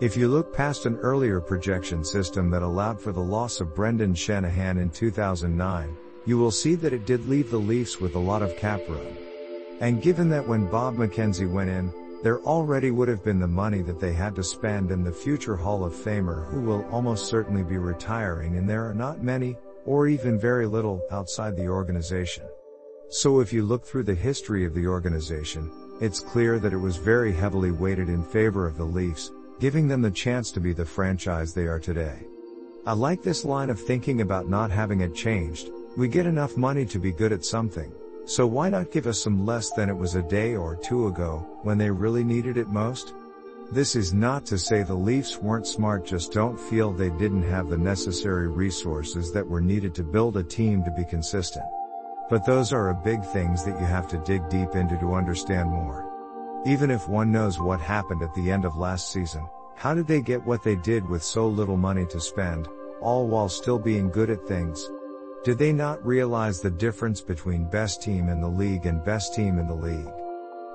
If 0.00 0.16
you 0.16 0.26
look 0.26 0.52
past 0.52 0.86
an 0.86 0.96
earlier 0.96 1.40
projection 1.40 2.04
system 2.04 2.50
that 2.50 2.62
allowed 2.62 3.00
for 3.00 3.12
the 3.12 3.20
loss 3.20 3.60
of 3.60 3.76
Brendan 3.76 4.12
Shanahan 4.12 4.78
in 4.78 4.90
2009, 4.90 5.96
you 6.26 6.36
will 6.36 6.50
see 6.50 6.74
that 6.74 6.92
it 6.92 7.06
did 7.06 7.28
leave 7.28 7.50
the 7.50 7.56
Leafs 7.56 8.00
with 8.00 8.16
a 8.16 8.18
lot 8.18 8.42
of 8.42 8.56
cap 8.56 8.80
room. 8.88 9.16
And 9.80 10.02
given 10.02 10.28
that 10.30 10.46
when 10.46 10.68
Bob 10.68 10.96
McKenzie 10.96 11.50
went 11.50 11.70
in, 11.70 11.92
there 12.24 12.40
already 12.40 12.90
would 12.90 13.06
have 13.06 13.22
been 13.22 13.38
the 13.38 13.46
money 13.46 13.82
that 13.82 14.00
they 14.00 14.12
had 14.12 14.34
to 14.34 14.42
spend 14.42 14.90
and 14.90 15.06
the 15.06 15.12
future 15.12 15.54
Hall 15.54 15.84
of 15.84 15.94
Famer 15.94 16.50
who 16.50 16.60
will 16.60 16.84
almost 16.90 17.26
certainly 17.26 17.62
be 17.62 17.78
retiring 17.78 18.56
and 18.56 18.68
there 18.68 18.84
are 18.88 18.94
not 18.94 19.22
many, 19.22 19.56
or 19.88 20.06
even 20.06 20.38
very 20.38 20.66
little, 20.66 21.02
outside 21.10 21.56
the 21.56 21.66
organization. 21.66 22.44
So 23.08 23.40
if 23.40 23.54
you 23.54 23.62
look 23.62 23.86
through 23.86 24.02
the 24.02 24.14
history 24.14 24.66
of 24.66 24.74
the 24.74 24.86
organization, 24.86 25.70
it's 26.02 26.20
clear 26.20 26.58
that 26.58 26.74
it 26.74 26.76
was 26.76 26.98
very 26.98 27.32
heavily 27.32 27.70
weighted 27.70 28.10
in 28.10 28.22
favor 28.22 28.66
of 28.66 28.76
the 28.76 28.84
Leafs, 28.84 29.32
giving 29.58 29.88
them 29.88 30.02
the 30.02 30.10
chance 30.10 30.52
to 30.52 30.60
be 30.60 30.74
the 30.74 30.84
franchise 30.84 31.54
they 31.54 31.66
are 31.66 31.80
today. 31.80 32.18
I 32.84 32.92
like 32.92 33.22
this 33.22 33.46
line 33.46 33.70
of 33.70 33.80
thinking 33.80 34.20
about 34.20 34.46
not 34.46 34.70
having 34.70 35.00
it 35.00 35.14
changed. 35.14 35.70
We 35.96 36.06
get 36.06 36.26
enough 36.26 36.58
money 36.58 36.84
to 36.84 36.98
be 36.98 37.10
good 37.10 37.32
at 37.32 37.46
something, 37.46 37.90
so 38.26 38.46
why 38.46 38.68
not 38.68 38.92
give 38.92 39.06
us 39.06 39.18
some 39.18 39.46
less 39.46 39.70
than 39.70 39.88
it 39.88 39.96
was 39.96 40.16
a 40.16 40.22
day 40.22 40.54
or 40.54 40.76
two 40.76 41.06
ago, 41.06 41.46
when 41.62 41.78
they 41.78 41.90
really 41.90 42.24
needed 42.24 42.58
it 42.58 42.68
most? 42.68 43.14
This 43.70 43.96
is 43.96 44.14
not 44.14 44.46
to 44.46 44.56
say 44.56 44.82
the 44.82 44.94
Leafs 44.94 45.36
weren't 45.36 45.66
smart 45.66 46.06
just 46.06 46.32
don't 46.32 46.58
feel 46.58 46.90
they 46.90 47.10
didn't 47.10 47.42
have 47.42 47.68
the 47.68 47.76
necessary 47.76 48.48
resources 48.48 49.30
that 49.32 49.46
were 49.46 49.60
needed 49.60 49.94
to 49.96 50.02
build 50.02 50.38
a 50.38 50.42
team 50.42 50.82
to 50.84 50.90
be 50.90 51.04
consistent. 51.04 51.66
But 52.30 52.46
those 52.46 52.72
are 52.72 52.88
a 52.88 52.94
big 52.94 53.22
things 53.26 53.66
that 53.66 53.78
you 53.78 53.84
have 53.84 54.08
to 54.08 54.24
dig 54.24 54.48
deep 54.48 54.74
into 54.74 54.96
to 55.00 55.12
understand 55.12 55.68
more. 55.68 56.62
Even 56.66 56.90
if 56.90 57.08
one 57.08 57.30
knows 57.30 57.60
what 57.60 57.78
happened 57.78 58.22
at 58.22 58.34
the 58.34 58.50
end 58.50 58.64
of 58.64 58.78
last 58.78 59.12
season, 59.12 59.46
how 59.76 59.92
did 59.92 60.06
they 60.06 60.22
get 60.22 60.46
what 60.46 60.62
they 60.62 60.76
did 60.76 61.06
with 61.06 61.22
so 61.22 61.46
little 61.46 61.76
money 61.76 62.06
to 62.06 62.20
spend, 62.20 62.68
all 63.02 63.28
while 63.28 63.50
still 63.50 63.78
being 63.78 64.08
good 64.08 64.30
at 64.30 64.48
things? 64.48 64.90
Did 65.44 65.58
they 65.58 65.74
not 65.74 66.04
realize 66.06 66.60
the 66.60 66.70
difference 66.70 67.20
between 67.20 67.68
best 67.68 68.02
team 68.02 68.30
in 68.30 68.40
the 68.40 68.48
league 68.48 68.86
and 68.86 69.04
best 69.04 69.34
team 69.34 69.58
in 69.58 69.66
the 69.66 69.74
league? 69.74 70.08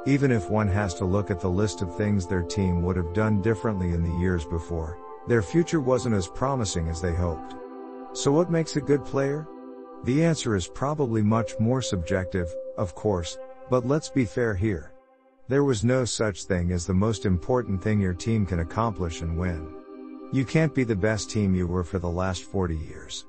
Even 0.06 0.32
if 0.32 0.50
one 0.50 0.68
has 0.68 0.94
to 0.96 1.06
look 1.06 1.32
at 1.32 1.40
the 1.40 1.50
list 1.50 1.82
of 1.82 1.96
things 1.96 2.28
their 2.28 2.44
team 2.44 2.82
would 2.84 2.98
have 2.98 3.14
done 3.14 3.42
differently 3.42 3.94
in 3.94 4.04
the 4.04 4.20
years 4.20 4.44
before, 4.44 4.98
their 5.30 5.42
future 5.42 5.80
wasn't 5.80 6.16
as 6.16 6.28
promising 6.28 6.90
as 6.90 7.02
they 7.02 7.14
hoped. 7.14 7.56
So 8.12 8.30
what 8.32 8.52
makes 8.52 8.76
a 8.76 8.82
good 8.82 9.06
player? 9.06 9.48
The 10.04 10.26
answer 10.26 10.58
is 10.58 10.68
probably 10.68 11.22
much 11.22 11.54
more 11.58 11.82
subjective, 11.82 12.54
of 12.78 12.94
course, 12.96 13.38
but 13.70 13.86
let's 13.86 14.10
be 14.10 14.26
fair 14.26 14.54
here. 14.54 14.92
There 15.48 15.64
was 15.64 15.86
no 15.86 16.04
such 16.04 16.44
thing 16.44 16.74
as 16.74 16.86
the 16.86 16.94
most 16.94 17.26
important 17.26 17.82
thing 17.82 18.02
your 18.02 18.14
team 18.14 18.46
can 18.46 18.60
accomplish 18.60 19.22
and 19.22 19.38
win. 19.38 19.74
You 20.34 20.44
can't 20.44 20.76
be 20.76 20.84
the 20.84 20.96
best 20.96 21.30
team 21.30 21.56
you 21.56 21.66
were 21.66 21.86
for 21.86 22.00
the 22.00 22.10
last 22.10 22.44
40 22.44 22.76
years. 22.76 23.26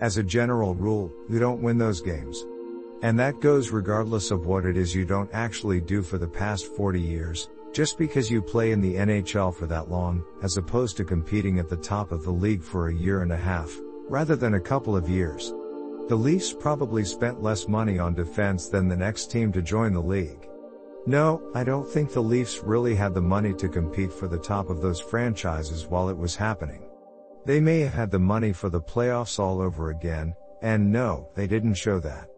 As 0.00 0.18
a 0.18 0.22
general 0.22 0.74
rule, 0.74 1.10
you 1.30 1.38
don't 1.38 1.62
win 1.62 1.78
those 1.78 2.02
games. 2.02 2.44
And 3.02 3.18
that 3.18 3.40
goes 3.40 3.70
regardless 3.70 4.30
of 4.30 4.46
what 4.46 4.66
it 4.66 4.76
is 4.76 4.94
you 4.94 5.04
don't 5.04 5.30
actually 5.32 5.80
do 5.80 6.02
for 6.02 6.18
the 6.18 6.28
past 6.28 6.66
40 6.76 7.00
years, 7.00 7.48
just 7.72 7.96
because 7.96 8.30
you 8.30 8.42
play 8.42 8.72
in 8.72 8.80
the 8.80 8.94
NHL 8.94 9.54
for 9.54 9.66
that 9.66 9.90
long, 9.90 10.22
as 10.42 10.56
opposed 10.56 10.96
to 10.98 11.04
competing 11.04 11.58
at 11.58 11.68
the 11.68 11.76
top 11.76 12.12
of 12.12 12.24
the 12.24 12.30
league 12.30 12.62
for 12.62 12.88
a 12.88 12.94
year 12.94 13.22
and 13.22 13.32
a 13.32 13.36
half, 13.36 13.70
rather 14.08 14.36
than 14.36 14.54
a 14.54 14.60
couple 14.60 14.96
of 14.96 15.08
years. 15.08 15.54
The 16.08 16.16
Leafs 16.16 16.52
probably 16.52 17.04
spent 17.04 17.42
less 17.42 17.68
money 17.68 17.98
on 17.98 18.14
defense 18.14 18.68
than 18.68 18.88
the 18.88 18.96
next 18.96 19.30
team 19.30 19.52
to 19.52 19.62
join 19.62 19.92
the 19.92 20.02
league. 20.02 20.48
No, 21.06 21.40
I 21.54 21.64
don't 21.64 21.88
think 21.88 22.12
the 22.12 22.20
Leafs 22.20 22.62
really 22.62 22.94
had 22.94 23.14
the 23.14 23.22
money 23.22 23.54
to 23.54 23.68
compete 23.68 24.12
for 24.12 24.28
the 24.28 24.38
top 24.38 24.68
of 24.68 24.82
those 24.82 25.00
franchises 25.00 25.86
while 25.86 26.10
it 26.10 26.18
was 26.18 26.36
happening. 26.36 26.82
They 27.46 27.60
may 27.60 27.80
have 27.80 27.94
had 27.94 28.10
the 28.10 28.18
money 28.18 28.52
for 28.52 28.68
the 28.68 28.82
playoffs 28.82 29.38
all 29.38 29.62
over 29.62 29.90
again, 29.90 30.34
and 30.60 30.92
no, 30.92 31.28
they 31.34 31.46
didn't 31.46 31.74
show 31.74 32.00
that. 32.00 32.28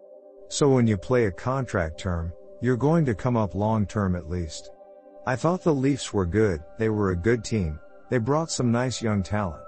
So 0.53 0.69
when 0.69 0.87
you 0.87 0.99
play 0.99 1.25
a 1.25 1.33
contract 1.33 1.99
term, 1.99 2.31
you're 2.61 2.77
going 2.77 3.07
to 3.07 3.15
come 3.15 3.39
up 3.39 3.55
long 3.55 3.87
term 3.87 4.15
at 4.15 4.29
least. 4.29 4.71
I 5.27 5.35
thought 5.35 5.65
the 5.65 5.73
Leafs 5.73 6.13
were 6.13 6.27
good, 6.27 6.63
they 6.77 6.91
were 6.91 7.13
a 7.13 7.17
good 7.17 7.43
team, 7.43 7.81
they 8.11 8.19
brought 8.19 8.51
some 8.51 8.71
nice 8.71 9.01
young 9.01 9.23
talent. 9.23 9.63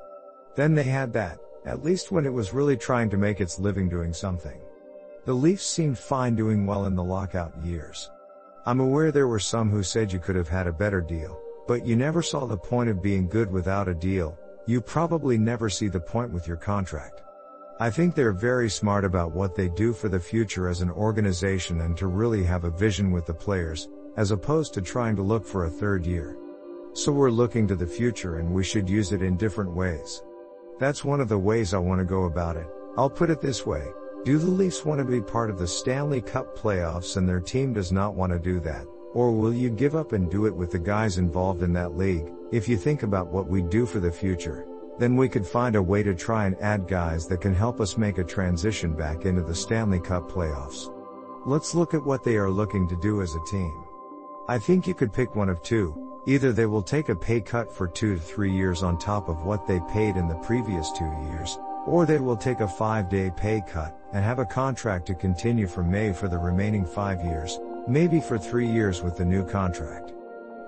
Then 0.56 0.74
they 0.74 0.82
had 0.82 1.10
that, 1.14 1.38
at 1.64 1.82
least 1.82 2.12
when 2.12 2.26
it 2.26 2.32
was 2.34 2.52
really 2.52 2.76
trying 2.76 3.08
to 3.08 3.16
make 3.16 3.40
its 3.40 3.58
living 3.58 3.88
doing 3.88 4.12
something. 4.12 4.60
The 5.24 5.32
Leafs 5.32 5.64
seemed 5.64 5.98
fine 5.98 6.36
doing 6.36 6.66
well 6.66 6.84
in 6.84 6.94
the 6.94 7.02
lockout 7.02 7.54
years. 7.64 8.10
I'm 8.66 8.80
aware 8.80 9.10
there 9.10 9.26
were 9.26 9.38
some 9.38 9.70
who 9.70 9.82
said 9.82 10.12
you 10.12 10.18
could 10.18 10.36
have 10.36 10.50
had 10.50 10.66
a 10.66 10.72
better 10.72 11.00
deal, 11.00 11.40
but 11.66 11.86
you 11.86 11.96
never 11.96 12.20
saw 12.20 12.44
the 12.44 12.58
point 12.58 12.90
of 12.90 13.02
being 13.02 13.26
good 13.26 13.50
without 13.50 13.88
a 13.88 13.94
deal, 13.94 14.38
you 14.66 14.82
probably 14.82 15.38
never 15.38 15.70
see 15.70 15.88
the 15.88 15.98
point 15.98 16.30
with 16.30 16.46
your 16.46 16.58
contract. 16.58 17.23
I 17.80 17.90
think 17.90 18.14
they're 18.14 18.32
very 18.32 18.70
smart 18.70 19.04
about 19.04 19.32
what 19.32 19.56
they 19.56 19.68
do 19.68 19.92
for 19.92 20.08
the 20.08 20.20
future 20.20 20.68
as 20.68 20.80
an 20.80 20.92
organization 20.92 21.80
and 21.80 21.96
to 21.96 22.06
really 22.06 22.44
have 22.44 22.62
a 22.62 22.70
vision 22.70 23.10
with 23.10 23.26
the 23.26 23.34
players, 23.34 23.88
as 24.16 24.30
opposed 24.30 24.74
to 24.74 24.80
trying 24.80 25.16
to 25.16 25.22
look 25.22 25.44
for 25.44 25.64
a 25.64 25.70
third 25.70 26.06
year. 26.06 26.37
So 26.92 27.10
we're 27.10 27.30
looking 27.30 27.66
to 27.66 27.74
the 27.74 27.87
future 27.87 28.38
and 28.38 28.54
we 28.54 28.62
should 28.62 28.88
use 28.88 29.10
it 29.10 29.22
in 29.22 29.37
different 29.37 29.74
ways. 29.74 30.22
That's 30.78 31.04
one 31.04 31.20
of 31.20 31.28
the 31.28 31.38
ways 31.38 31.74
I 31.74 31.78
want 31.78 31.98
to 31.98 32.04
go 32.04 32.24
about 32.24 32.56
it. 32.56 32.68
I'll 32.96 33.10
put 33.10 33.28
it 33.28 33.40
this 33.40 33.66
way. 33.66 33.88
Do 34.24 34.38
the 34.38 34.46
Leafs 34.46 34.84
want 34.84 35.00
to 35.00 35.04
be 35.04 35.20
part 35.20 35.50
of 35.50 35.58
the 35.58 35.66
Stanley 35.66 36.20
Cup 36.20 36.56
playoffs 36.56 37.16
and 37.16 37.28
their 37.28 37.40
team 37.40 37.72
does 37.72 37.90
not 37.90 38.14
want 38.14 38.32
to 38.32 38.38
do 38.38 38.60
that? 38.60 38.87
Or 39.14 39.32
will 39.32 39.52
you 39.52 39.68
give 39.68 39.96
up 39.96 40.12
and 40.12 40.30
do 40.30 40.46
it 40.46 40.54
with 40.54 40.70
the 40.70 40.78
guys 40.78 41.18
involved 41.18 41.64
in 41.64 41.72
that 41.72 41.96
league? 41.96 42.32
If 42.52 42.68
you 42.68 42.76
think 42.76 43.02
about 43.02 43.32
what 43.32 43.48
we 43.48 43.62
do 43.62 43.84
for 43.84 43.98
the 43.98 44.12
future, 44.12 44.64
then 44.98 45.16
we 45.16 45.28
could 45.28 45.46
find 45.46 45.76
a 45.76 45.83
way 45.83 46.02
to 46.02 46.14
try 46.14 46.46
and 46.46 46.57
add 46.61 46.87
guys 46.87 47.26
that 47.26 47.40
can 47.40 47.54
help 47.54 47.80
us 47.80 47.98
make 47.98 48.18
a 48.18 48.24
transition 48.24 48.94
back 48.94 49.24
into 49.24 49.42
the 49.42 49.54
Stanley 49.54 50.00
Cup 50.00 50.30
playoffs. 50.30 50.90
Let's 51.46 51.74
look 51.74 51.94
at 51.94 52.04
what 52.04 52.24
they 52.24 52.37
are 52.37 52.50
looking 52.50 52.88
to 52.88 52.96
do 53.00 53.20
as 53.20 53.35
a 53.35 53.50
team. 53.50 53.85
I 54.48 54.59
think 54.59 54.87
you 54.87 54.94
could 54.94 55.12
pick 55.12 55.35
one 55.35 55.48
of 55.48 55.62
two. 55.62 56.00
Either 56.26 56.52
they 56.52 56.66
will 56.66 56.83
take 56.83 57.11
a 57.11 57.16
pay 57.16 57.40
cut 57.40 57.70
for 57.70 57.87
two 57.87 58.14
to 58.14 58.20
three 58.20 58.52
years 58.52 58.83
on 58.83 58.98
top 58.98 59.28
of 59.28 59.44
what 59.44 59.66
they 59.66 59.80
paid 59.92 60.16
in 60.16 60.26
the 60.26 60.37
previous 60.37 60.90
two 60.92 61.12
years, 61.30 61.59
or 61.87 62.07
they 62.07 62.18
will 62.18 62.37
take 62.37 62.61
a 62.61 62.68
five 62.68 63.11
day 63.11 63.30
pay 63.37 63.62
cut 63.68 63.98
and 64.14 64.24
have 64.24 64.38
a 64.38 64.46
contract 64.46 65.07
to 65.07 65.14
continue 65.14 65.66
from 65.66 65.90
May 65.90 66.12
for 66.12 66.28
the 66.28 66.38
remaining 66.38 66.87
five 66.87 67.22
years, 67.22 67.59
maybe 67.87 68.20
for 68.20 68.38
three 68.38 68.66
years 68.66 69.02
with 69.02 69.18
the 69.18 69.24
new 69.24 69.44
contract. 69.44 70.14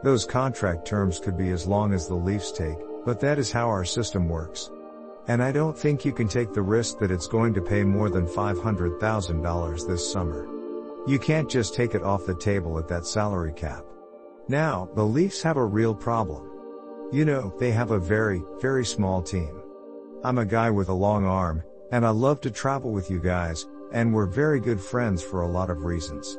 Those 0.03 0.27
contract 0.27 0.87
terms 0.87 1.19
could 1.19 1.39
be 1.39 1.51
as 1.51 1.67
long 1.67 1.95
as 1.95 2.07
the 2.07 2.15
Leafs 2.15 2.53
take, 2.53 2.79
but 3.07 3.21
that 3.21 3.39
is 3.39 3.53
how 3.53 3.69
our 3.69 3.85
system 3.85 4.29
works. 4.29 4.71
And 5.29 5.43
I 5.43 5.53
don't 5.53 5.79
think 5.79 6.05
you 6.05 6.13
can 6.13 6.29
take 6.29 6.53
the 6.53 6.61
risk 6.61 6.99
that 6.99 7.13
it's 7.13 7.29
going 7.29 7.55
to 7.55 7.63
pay 7.63 7.85
more 7.85 8.11
than 8.11 8.27
$500,000 8.27 9.87
this 9.87 10.13
summer. 10.13 10.49
You 11.07 11.19
can't 11.21 11.49
just 11.49 11.75
take 11.75 11.95
it 11.95 12.03
off 12.03 12.27
the 12.27 12.35
table 12.35 12.79
at 12.79 12.89
that 12.89 13.07
salary 13.07 13.53
cap. 13.53 13.85
Now, 14.49 14.89
the 14.95 15.05
Leafs 15.05 15.41
have 15.43 15.57
a 15.57 15.65
real 15.65 15.95
problem. 15.95 16.51
You 17.13 17.25
know, 17.25 17.55
they 17.61 17.71
have 17.71 17.93
a 17.93 17.99
very, 17.99 18.43
very 18.61 18.85
small 18.85 19.23
team. 19.23 19.63
I'm 20.25 20.39
a 20.39 20.45
guy 20.45 20.71
with 20.71 20.89
a 20.89 20.93
long 20.93 21.25
arm, 21.25 21.63
and 21.93 22.05
I 22.05 22.11
love 22.11 22.41
to 22.41 22.51
travel 22.51 22.91
with 22.91 23.09
you 23.09 23.21
guys, 23.21 23.67
and 23.93 24.13
we're 24.13 24.27
very 24.27 24.59
good 24.59 24.81
friends 24.81 25.23
for 25.23 25.43
a 25.43 25.49
lot 25.49 25.71
of 25.71 25.85
reasons. 25.85 26.37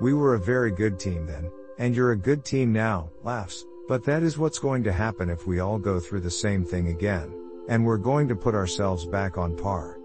We 0.00 0.14
were 0.14 0.34
a 0.34 0.40
very 0.40 0.72
good 0.72 0.98
team 0.98 1.26
then, 1.26 1.50
and 1.78 1.94
you're 1.94 2.12
a 2.12 2.16
good 2.16 2.44
team 2.44 2.72
now, 2.72 3.10
laughs, 3.22 3.64
But 3.90 4.04
that 4.04 4.22
is 4.22 4.38
what's 4.38 4.60
going 4.60 4.84
to 4.84 4.92
happen 4.92 5.28
if 5.28 5.48
we 5.48 5.58
all 5.58 5.76
go 5.76 5.98
through 5.98 6.20
the 6.20 6.30
same 6.30 6.64
thing 6.64 6.90
again, 6.90 7.34
and 7.68 7.84
we're 7.84 7.96
going 7.96 8.28
to 8.28 8.36
put 8.36 8.54
ourselves 8.54 9.04
back 9.04 9.36
on 9.36 9.56
par. 9.56 9.98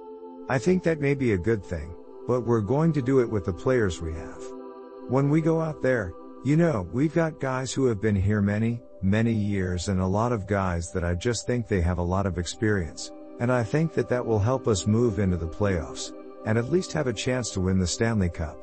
I 0.49 0.57
think 0.57 0.81
that 0.81 0.99
may 0.99 1.13
be 1.13 1.33
a 1.33 1.37
good 1.37 1.63
thing, 1.63 1.93
but 2.27 2.47
we're 2.47 2.61
going 2.61 2.93
to 2.93 3.01
do 3.03 3.19
it 3.19 3.29
with 3.29 3.45
the 3.45 3.53
players 3.53 4.01
we 4.01 4.11
have. 4.13 4.43
When 5.07 5.29
we 5.29 5.39
go 5.39 5.61
out 5.61 5.83
there, 5.83 6.13
you 6.43 6.57
know, 6.57 6.89
we've 6.93 7.13
got 7.13 7.39
guys 7.39 7.71
who 7.71 7.85
have 7.85 8.01
been 8.01 8.15
here 8.15 8.41
many, 8.41 8.81
many 9.03 9.31
years 9.31 9.87
and 9.87 10.01
a 10.01 10.07
lot 10.07 10.31
of 10.31 10.47
guys 10.47 10.91
that 10.91 11.03
I 11.03 11.13
just 11.13 11.45
think 11.45 11.67
they 11.67 11.81
have 11.81 11.99
a 11.99 12.11
lot 12.15 12.25
of 12.25 12.39
experience. 12.39 13.11
And 13.39 13.51
I 13.51 13.63
think 13.63 13.93
that 13.93 14.09
that 14.09 14.25
will 14.25 14.39
help 14.39 14.67
us 14.67 14.87
move 14.87 15.19
into 15.19 15.37
the 15.37 15.47
playoffs, 15.47 16.11
and 16.47 16.57
at 16.57 16.71
least 16.71 16.91
have 16.93 17.05
a 17.05 17.13
chance 17.13 17.51
to 17.51 17.61
win 17.61 17.77
the 17.77 17.85
Stanley 17.85 18.29
Cup. 18.29 18.57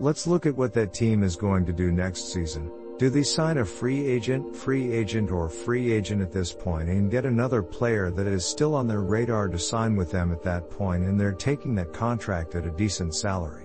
Let's 0.00 0.26
look 0.26 0.44
at 0.44 0.54
what 0.54 0.74
that 0.74 0.92
team 0.92 1.22
is 1.22 1.34
going 1.34 1.64
to 1.64 1.72
do 1.72 1.90
next 1.90 2.30
season. 2.30 2.70
Do 3.00 3.08
they 3.08 3.22
sign 3.22 3.56
a 3.56 3.64
free 3.64 4.06
agent, 4.06 4.54
free 4.54 4.92
agent 4.92 5.30
or 5.30 5.48
free 5.48 5.90
agent 5.90 6.20
at 6.20 6.32
this 6.32 6.52
point 6.52 6.90
and 6.90 7.10
get 7.10 7.24
another 7.24 7.62
player 7.62 8.10
that 8.10 8.26
is 8.26 8.44
still 8.44 8.74
on 8.74 8.86
their 8.86 9.00
radar 9.00 9.48
to 9.48 9.58
sign 9.58 9.96
with 9.96 10.10
them 10.10 10.30
at 10.30 10.42
that 10.42 10.68
point 10.68 11.04
and 11.04 11.18
they're 11.18 11.32
taking 11.32 11.74
that 11.76 11.94
contract 11.94 12.56
at 12.56 12.66
a 12.66 12.70
decent 12.70 13.14
salary? 13.14 13.64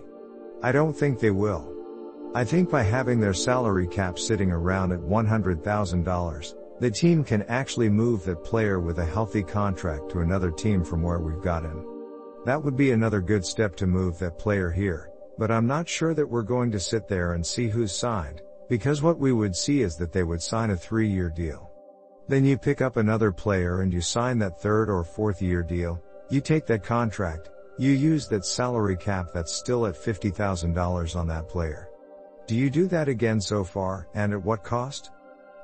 I 0.64 0.72
don't 0.72 0.96
think 0.96 1.20
they 1.20 1.32
will. 1.32 1.70
I 2.34 2.46
think 2.46 2.70
by 2.70 2.84
having 2.84 3.20
their 3.20 3.34
salary 3.34 3.88
cap 3.88 4.18
sitting 4.18 4.54
around 4.54 4.94
at 4.94 5.02
$100,000, 5.02 6.56
the 6.80 6.92
team 6.92 7.22
can 7.22 7.42
actually 7.50 7.90
move 7.90 8.24
that 8.24 8.46
player 8.46 8.80
with 8.80 9.00
a 9.00 9.06
healthy 9.06 9.44
contract 9.44 10.12
to 10.12 10.22
another 10.22 10.50
team 10.50 10.82
from 10.82 11.04
where 11.04 11.20
we've 11.20 11.44
got 11.44 11.64
him. 11.64 11.86
That 12.46 12.64
would 12.64 12.78
be 12.78 12.92
another 12.92 13.20
good 13.20 13.46
step 13.46 13.76
to 13.76 13.86
move 13.86 14.18
that 14.20 14.40
player 14.40 14.72
here, 14.72 15.10
but 15.38 15.52
I'm 15.52 15.68
not 15.68 15.90
sure 15.90 16.14
that 16.14 16.30
we're 16.30 16.42
going 16.42 16.72
to 16.72 16.80
sit 16.80 17.10
there 17.10 17.34
and 17.34 17.46
see 17.46 17.68
who's 17.68 17.92
signed, 17.92 18.42
because 18.70 19.02
what 19.02 19.20
we 19.20 19.32
would 19.32 19.56
see 19.56 19.82
is 19.82 19.96
that 19.98 20.12
they 20.12 20.24
would 20.24 20.42
sign 20.42 20.72
a 20.72 20.78
three 20.78 21.08
year 21.08 21.30
deal. 21.30 21.72
Then 22.28 22.44
you 22.44 22.58
pick 22.58 22.82
up 22.82 22.98
another 22.98 23.32
player 23.32 23.82
and 23.82 23.94
you 23.94 24.02
sign 24.02 24.40
that 24.40 24.60
third 24.60 24.90
or 24.90 25.04
fourth 25.04 25.42
year 25.42 25.62
deal, 25.62 26.02
you 26.30 26.42
take 26.42 26.66
that 26.66 26.84
contract, 26.84 27.50
you 27.78 27.92
use 27.92 28.28
that 28.28 28.46
salary 28.46 28.98
cap 28.98 29.28
that's 29.34 29.54
still 29.54 29.86
at 29.86 29.96
$50,000 29.96 31.16
on 31.16 31.28
that 31.28 31.48
player. 31.48 31.90
Do 32.48 32.56
you 32.56 32.70
do 32.70 32.88
that 32.88 33.08
again 33.08 33.42
so 33.42 33.64
far, 33.64 34.08
and 34.14 34.34
at 34.34 34.44
what 34.44 34.64
cost? 34.64 35.12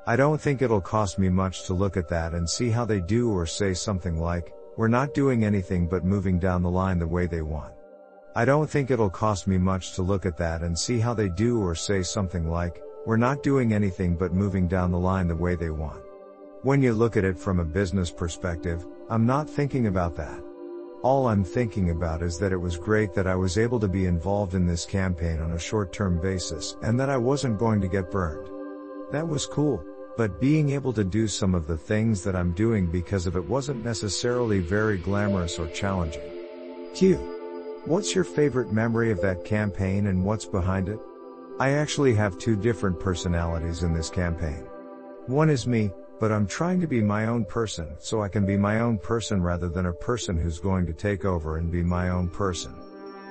I 0.06 0.16
don't 0.16 0.40
think 0.40 0.62
it'll 0.62 0.80
cost 0.80 1.18
me 1.18 1.28
much 1.28 1.64
to 1.66 1.74
look 1.74 1.96
at 1.96 2.08
that 2.08 2.34
and 2.34 2.48
see 2.48 2.70
how 2.70 2.84
they 2.84 3.00
do 3.00 3.30
or 3.30 3.46
say 3.46 3.72
something 3.72 4.18
like, 4.18 4.52
we're 4.76 4.88
not 4.88 5.14
doing 5.14 5.44
anything 5.44 5.86
but 5.86 6.04
moving 6.04 6.38
down 6.38 6.62
the 6.62 6.70
line 6.70 6.98
the 6.98 7.06
way 7.06 7.26
they 7.26 7.42
want. 7.42 7.72
I 8.34 8.44
don't 8.44 8.68
think 8.68 8.90
it'll 8.90 9.10
cost 9.10 9.46
me 9.46 9.58
much 9.58 9.92
to 9.92 10.02
look 10.02 10.26
at 10.26 10.36
that 10.38 10.62
and 10.62 10.78
see 10.78 10.98
how 10.98 11.14
they 11.14 11.28
do 11.28 11.60
or 11.60 11.74
say 11.74 12.02
something 12.02 12.48
like, 12.48 12.82
we're 13.04 13.16
not 13.16 13.42
doing 13.42 13.72
anything 13.72 14.14
but 14.14 14.32
moving 14.32 14.68
down 14.68 14.92
the 14.92 14.98
line 14.98 15.26
the 15.26 15.34
way 15.34 15.54
they 15.54 15.70
want. 15.70 16.02
When 16.62 16.80
you 16.80 16.92
look 16.92 17.16
at 17.16 17.24
it 17.24 17.36
from 17.36 17.58
a 17.58 17.64
business 17.64 18.10
perspective, 18.10 18.86
I'm 19.10 19.26
not 19.26 19.50
thinking 19.50 19.88
about 19.88 20.14
that. 20.16 20.40
All 21.02 21.26
I'm 21.26 21.42
thinking 21.42 21.90
about 21.90 22.22
is 22.22 22.38
that 22.38 22.52
it 22.52 22.56
was 22.56 22.76
great 22.76 23.12
that 23.14 23.26
I 23.26 23.34
was 23.34 23.58
able 23.58 23.80
to 23.80 23.88
be 23.88 24.06
involved 24.06 24.54
in 24.54 24.68
this 24.68 24.86
campaign 24.86 25.40
on 25.40 25.52
a 25.52 25.58
short 25.58 25.92
term 25.92 26.20
basis 26.20 26.76
and 26.82 26.98
that 27.00 27.10
I 27.10 27.16
wasn't 27.16 27.58
going 27.58 27.80
to 27.80 27.88
get 27.88 28.12
burned. 28.12 28.48
That 29.10 29.26
was 29.26 29.46
cool. 29.46 29.84
But 30.16 30.40
being 30.40 30.70
able 30.70 30.92
to 30.92 31.02
do 31.02 31.26
some 31.26 31.56
of 31.56 31.66
the 31.66 31.76
things 31.76 32.22
that 32.22 32.36
I'm 32.36 32.52
doing 32.52 32.86
because 32.86 33.26
of 33.26 33.34
it 33.34 33.44
wasn't 33.44 33.84
necessarily 33.84 34.60
very 34.60 34.98
glamorous 34.98 35.58
or 35.58 35.66
challenging. 35.68 36.30
Q. 36.94 37.16
What's 37.84 38.14
your 38.14 38.22
favorite 38.22 38.72
memory 38.72 39.10
of 39.10 39.20
that 39.22 39.44
campaign 39.44 40.06
and 40.06 40.24
what's 40.24 40.44
behind 40.44 40.88
it? 40.88 41.00
I 41.60 41.72
actually 41.72 42.14
have 42.14 42.38
two 42.38 42.56
different 42.56 42.98
personalities 42.98 43.82
in 43.82 43.92
this 43.92 44.10
campaign. 44.10 44.66
One 45.26 45.50
is 45.50 45.66
me, 45.66 45.90
but 46.18 46.32
I'm 46.32 46.46
trying 46.46 46.80
to 46.80 46.86
be 46.86 47.02
my 47.02 47.26
own 47.26 47.44
person 47.44 47.94
so 47.98 48.22
I 48.22 48.28
can 48.28 48.46
be 48.46 48.56
my 48.56 48.80
own 48.80 48.98
person 48.98 49.42
rather 49.42 49.68
than 49.68 49.86
a 49.86 49.92
person 49.92 50.36
who's 50.36 50.58
going 50.58 50.86
to 50.86 50.92
take 50.92 51.24
over 51.24 51.58
and 51.58 51.70
be 51.70 51.82
my 51.82 52.08
own 52.08 52.28
person. 52.28 52.74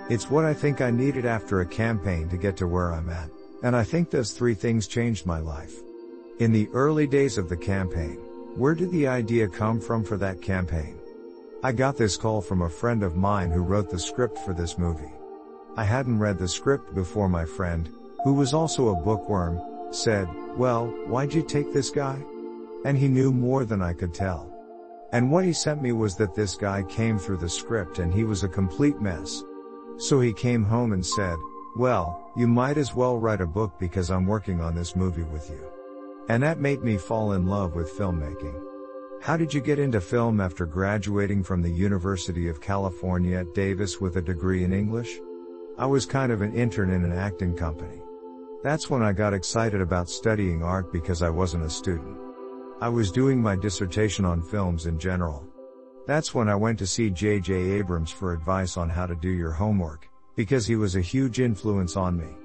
It's 0.10 0.29
what 0.29 0.45
I 0.45 0.53
think 0.53 0.81
I 0.81 0.91
needed 0.91 1.25
after 1.25 1.62
a 1.62 1.65
campaign 1.65 2.29
to 2.29 2.38
get 2.38 2.55
to 2.57 2.67
where 2.67 2.93
I'm 2.93 3.10
at, 3.10 3.29
and 3.63 3.75
I 3.75 3.84
think 3.84 4.10
those 4.10 4.34
three 4.34 4.53
things 4.53 4.88
changed 4.88 5.25
my 5.25 5.39
life. 5.39 5.73
In 6.39 6.51
the 6.51 6.69
early 6.73 7.07
days 7.07 7.38
of 7.38 7.49
the 7.49 7.57
campaign, 7.57 8.17
where 8.55 8.75
did 8.75 8.91
the 8.91 9.07
idea 9.07 9.47
come 9.47 9.79
from 9.79 10.03
for 10.03 10.17
that 10.17 10.41
campaign? 10.41 10.99
I 11.63 11.71
got 11.71 11.97
this 11.97 12.17
call 12.17 12.41
from 12.41 12.62
a 12.62 12.69
friend 12.69 13.03
of 13.03 13.15
mine 13.15 13.51
who 13.51 13.62
wrote 13.62 13.89
the 13.89 13.99
script 13.99 14.38
for 14.39 14.53
this 14.53 14.77
movie. 14.77 15.12
I 15.77 15.86
hadn't 15.86 16.19
read 16.19 16.38
the 16.38 16.47
script 16.47 16.93
before 16.93 17.29
my 17.29 17.45
friend, 17.45 17.89
who 18.23 18.34
was 18.34 18.53
also 18.53 18.89
a 18.89 19.01
bookworm, 19.01 19.62
said, 19.91 20.27
well, 20.55 20.88
why'd 21.07 21.34
you 21.34 21.41
take 21.41 21.73
this 21.73 21.89
guy? 21.89 22.17
And 22.86 22.97
he 22.97 23.07
knew 23.07 23.31
more 23.31 23.65
than 23.65 23.81
I 23.81 23.93
could 23.93 24.13
tell. 24.13 24.47
And 25.12 25.29
what 25.29 25.43
he 25.43 25.53
sent 25.53 25.81
me 25.81 25.91
was 25.91 26.15
that 26.15 26.36
this 26.36 26.55
guy 26.55 26.84
came 26.84 27.19
through 27.19 27.38
the 27.38 27.49
script 27.49 27.99
and 27.99 28.13
he 28.13 28.23
was 28.23 28.43
a 28.43 28.47
complete 28.47 29.01
mess. 29.01 29.43
So 29.97 30.19
he 30.19 30.34
came 30.34 30.63
home 30.63 30.93
and 30.93 31.05
said, 31.05 31.38
well, 31.75 32.31
you 32.36 32.47
might 32.47 32.77
as 32.77 32.95
well 32.95 33.17
write 33.17 33.41
a 33.41 33.47
book 33.47 33.77
because 33.79 34.10
I'm 34.10 34.25
working 34.25 34.62
on 34.62 34.75
this 34.75 34.95
movie 34.95 35.23
with 35.23 35.49
you. 35.49 35.71
And 36.29 36.41
that 36.43 36.60
made 36.60 36.81
me 36.81 36.97
fall 36.97 37.34
in 37.34 37.45
love 37.45 37.75
with 37.75 37.91
filmmaking. 37.91 38.60
How 39.21 39.38
did 39.38 39.53
you 39.53 39.62
get 39.62 39.79
into 39.79 40.01
film 40.01 40.41
after 40.41 40.65
graduating 40.65 41.43
from 41.43 41.62
the 41.62 41.69
University 41.69 42.47
of 42.47 42.62
California 42.62 43.38
at 43.38 43.53
Davis 43.53 44.01
with 44.01 44.17
a 44.17 44.21
degree 44.21 44.63
in 44.63 44.73
English? 44.73 45.19
I 45.77 45.86
was 45.86 46.05
kind 46.05 46.31
of 46.31 46.41
an 46.41 46.53
intern 46.53 46.89
in 46.89 47.03
an 47.03 47.13
acting 47.13 47.55
company. 47.55 48.00
That's 48.63 48.91
when 48.91 49.02
I 49.02 49.12
got 49.12 49.34
excited 49.34 49.82
about 49.82 50.08
studying 50.08 50.62
art 50.62 50.93
because 50.93 51.24
I 51.24 51.30
wasn't 51.32 51.65
a 51.65 51.69
student. 51.69 52.15
I 52.80 52.89
was 52.89 53.12
doing 53.12 53.41
my 53.41 53.56
dissertation 53.56 54.24
on 54.24 54.43
films 54.43 54.86
in 54.86 55.00
general. 55.00 55.43
That's 56.06 56.36
when 56.36 56.47
I 56.47 56.56
went 56.56 56.78
to 56.80 56.86
see 56.86 57.10
J.J. 57.10 57.54
Abrams 57.54 58.12
for 58.12 58.34
advice 58.34 58.78
on 58.78 58.88
how 58.88 59.08
to 59.08 59.15
do 59.15 59.30
your 59.30 59.52
homework, 59.52 60.08
because 60.36 60.67
he 60.67 60.76
was 60.76 60.95
a 60.95 61.02
huge 61.02 61.39
influence 61.39 61.97
on 61.97 62.15
me. 62.15 62.36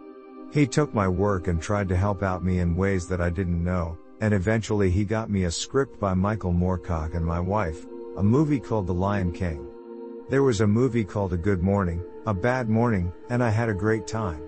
He 0.55 0.67
took 0.67 0.95
my 0.95 1.07
work 1.07 1.49
and 1.49 1.61
tried 1.61 1.89
to 1.91 1.97
help 1.97 2.23
out 2.23 2.43
me 2.43 2.61
in 2.61 2.77
ways 2.77 3.07
that 3.09 3.21
I 3.21 3.29
didn't 3.29 3.63
know, 3.63 3.99
and 4.23 4.33
eventually 4.33 4.91
he 4.91 5.05
got 5.05 5.29
me 5.29 5.45
a 5.45 5.51
script 5.51 6.01
by 6.01 6.15
Michael 6.15 6.53
Moorcock 6.53 7.15
and 7.15 7.27
my 7.27 7.41
wife, 7.41 7.85
a 8.17 8.23
movie 8.23 8.61
called 8.61 8.87
The 8.87 8.95
Lion 8.95 9.33
King. 9.33 9.67
There 10.31 10.43
was 10.43 10.63
a 10.63 10.67
movie 10.67 11.05
called 11.05 11.35
A 11.35 11.37
Good 11.37 11.63
Morning, 11.63 12.03
A 12.25 12.33
Bad 12.33 12.71
Morning, 12.71 13.13
and 13.29 13.43
I 13.43 13.51
had 13.51 13.69
a 13.69 13.75
great 13.75 14.07
time. 14.07 14.43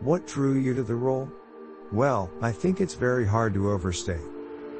What 0.00 0.28
drew 0.28 0.56
you 0.56 0.74
to 0.74 0.84
the 0.84 0.94
role? 0.94 1.28
Well, 1.90 2.30
I 2.40 2.52
think 2.52 2.80
it's 2.80 2.94
very 2.94 3.26
hard 3.26 3.52
to 3.54 3.72
overstate. 3.72 4.22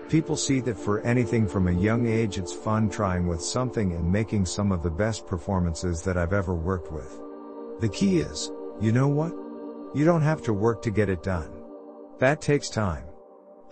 People 0.08 0.36
see 0.36 0.60
that 0.60 0.78
for 0.78 1.00
anything 1.00 1.48
from 1.48 1.66
a 1.66 1.72
young 1.72 2.06
age 2.06 2.38
it's 2.38 2.52
fun 2.52 2.88
trying 2.88 3.26
with 3.26 3.42
something 3.42 3.92
and 3.94 4.12
making 4.12 4.46
some 4.46 4.70
of 4.70 4.84
the 4.84 4.90
best 4.90 5.26
performances 5.26 6.02
that 6.02 6.16
I've 6.16 6.32
ever 6.32 6.54
worked 6.54 6.92
with. 6.92 7.20
The 7.80 7.88
key 7.88 8.20
is, 8.20 8.52
you 8.80 8.92
know 8.92 9.08
what? 9.08 9.32
You 9.92 10.04
don't 10.04 10.22
have 10.22 10.40
to 10.42 10.52
work 10.52 10.82
to 10.82 10.90
get 10.90 11.08
it 11.08 11.24
done. 11.24 11.50
That 12.20 12.40
takes 12.40 12.68
time. 12.68 13.04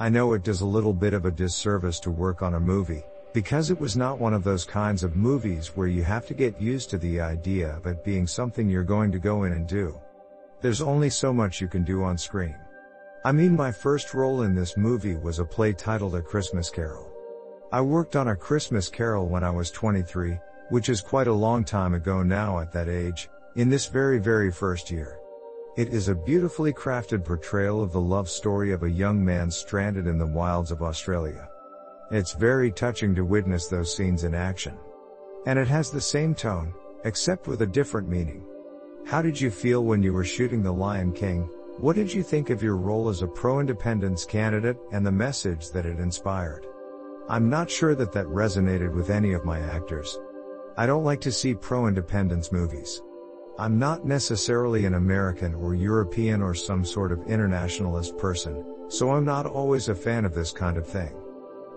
I 0.01 0.09
know 0.09 0.33
it 0.33 0.43
does 0.43 0.63
a 0.63 0.67
little 0.67 0.93
bit 0.93 1.15
of 1.15 1.27
a 1.27 1.31
disservice 1.31 2.01
to 2.01 2.11
work 2.11 2.43
on 2.43 2.55
a 2.55 2.61
movie, 2.61 3.05
because 3.33 3.71
it 3.71 3.79
was 3.79 3.97
not 3.97 4.19
one 4.19 4.35
of 4.35 4.43
those 4.43 4.65
kinds 4.65 5.05
of 5.05 5.15
movies 5.15 5.77
where 5.77 5.87
you 5.87 6.03
have 6.03 6.27
to 6.27 6.35
get 6.35 6.61
used 6.61 6.91
to 6.91 6.99
the 6.99 7.21
idea 7.21 7.77
of 7.77 7.87
it 7.87 8.05
being 8.05 8.27
something 8.27 8.69
you're 8.69 8.83
going 8.83 9.13
to 9.13 9.21
go 9.21 9.45
in 9.45 9.53
and 9.53 9.69
do. 9.69 9.95
There's 10.63 10.81
only 10.81 11.11
so 11.11 11.33
much 11.33 11.61
you 11.61 11.69
can 11.69 11.85
do 11.85 12.03
on 12.03 12.17
screen. 12.17 12.57
I 13.25 13.33
mean 13.33 13.55
my 13.55 13.71
first 13.71 14.15
role 14.15 14.43
in 14.43 14.55
this 14.55 14.77
movie 14.77 15.17
was 15.17 15.39
a 15.39 15.45
play 15.45 15.73
titled 15.73 16.15
A 16.15 16.23
Christmas 16.23 16.71
Carol. 16.71 17.13
I 17.73 17.81
worked 17.81 18.17
on 18.17 18.29
A 18.29 18.37
Christmas 18.37 18.89
Carol 18.89 19.29
when 19.29 19.45
I 19.45 19.51
was 19.51 19.71
23, 19.71 20.39
which 20.71 20.89
is 20.89 21.01
quite 21.01 21.27
a 21.27 21.33
long 21.33 21.65
time 21.65 21.95
ago 21.95 22.23
now 22.23 22.59
at 22.61 22.73
that 22.73 22.89
age, 22.89 23.29
in 23.57 23.69
this 23.69 23.87
very 23.87 24.19
very 24.19 24.51
first 24.51 24.91
year. 24.91 25.19
It 25.77 25.89
is 25.89 26.09
a 26.09 26.15
beautifully 26.15 26.73
crafted 26.73 27.23
portrayal 27.23 27.83
of 27.83 27.93
the 27.93 28.01
love 28.01 28.31
story 28.31 28.73
of 28.73 28.83
a 28.83 28.91
young 28.91 29.23
man 29.23 29.51
stranded 29.51 30.07
in 30.07 30.17
the 30.17 30.27
wilds 30.27 30.71
of 30.71 30.81
Australia. 30.81 31.51
It's 32.11 32.33
very 32.33 32.73
touching 32.73 33.15
to 33.15 33.27
witness 33.27 33.67
those 33.67 33.95
scenes 33.95 34.25
in 34.25 34.35
action. 34.35 34.79
And 35.45 35.59
it 35.59 35.69
has 35.69 35.91
the 35.91 36.01
same 36.01 36.35
tone, 36.35 36.73
except 37.05 37.47
with 37.47 37.61
a 37.61 37.67
different 37.67 38.09
meaning. 38.09 38.47
How 39.07 39.23
did 39.23 39.41
you 39.41 39.53
feel 39.53 39.85
when 39.85 40.03
you 40.03 40.13
were 40.13 40.25
shooting 40.25 40.65
The 40.65 40.73
Lion 40.73 41.13
King? 41.13 41.49
What 41.79 41.95
did 41.95 42.13
you 42.13 42.25
think 42.25 42.51
of 42.51 42.61
your 42.61 42.77
role 42.77 43.09
as 43.09 43.23
a 43.23 43.29
pro-independence 43.29 44.25
candidate 44.25 44.79
and 44.91 45.07
the 45.07 45.13
message 45.13 45.71
that 45.71 45.87
it 45.87 46.01
inspired? 46.01 46.67
I'm 47.29 47.49
not 47.49 47.71
sure 47.71 47.95
that 47.95 48.11
that 48.15 48.27
resonated 48.27 48.93
with 48.93 49.11
any 49.11 49.33
of 49.33 49.45
my 49.45 49.61
actors. 49.61 50.19
I 50.77 50.87
don't 50.87 51.05
like 51.05 51.21
to 51.21 51.31
see 51.31 51.55
pro-independence 51.55 52.51
movies. 52.51 53.01
I'm 53.61 53.79
not 53.79 54.05
necessarily 54.05 54.87
an 54.87 54.95
American 54.95 55.55
or 55.55 55.77
European 55.77 56.43
or 56.43 56.53
some 56.53 56.85
sort 56.85 57.13
of 57.13 57.29
internationalist 57.29 58.19
person, 58.19 58.89
so 58.89 59.13
I'm 59.13 59.25
not 59.25 59.47
always 59.47 59.89
a 59.89 59.95
fan 59.95 60.25
of 60.25 60.35
this 60.35 60.51
kind 60.51 60.77
of 60.77 60.85
thing. 60.85 61.15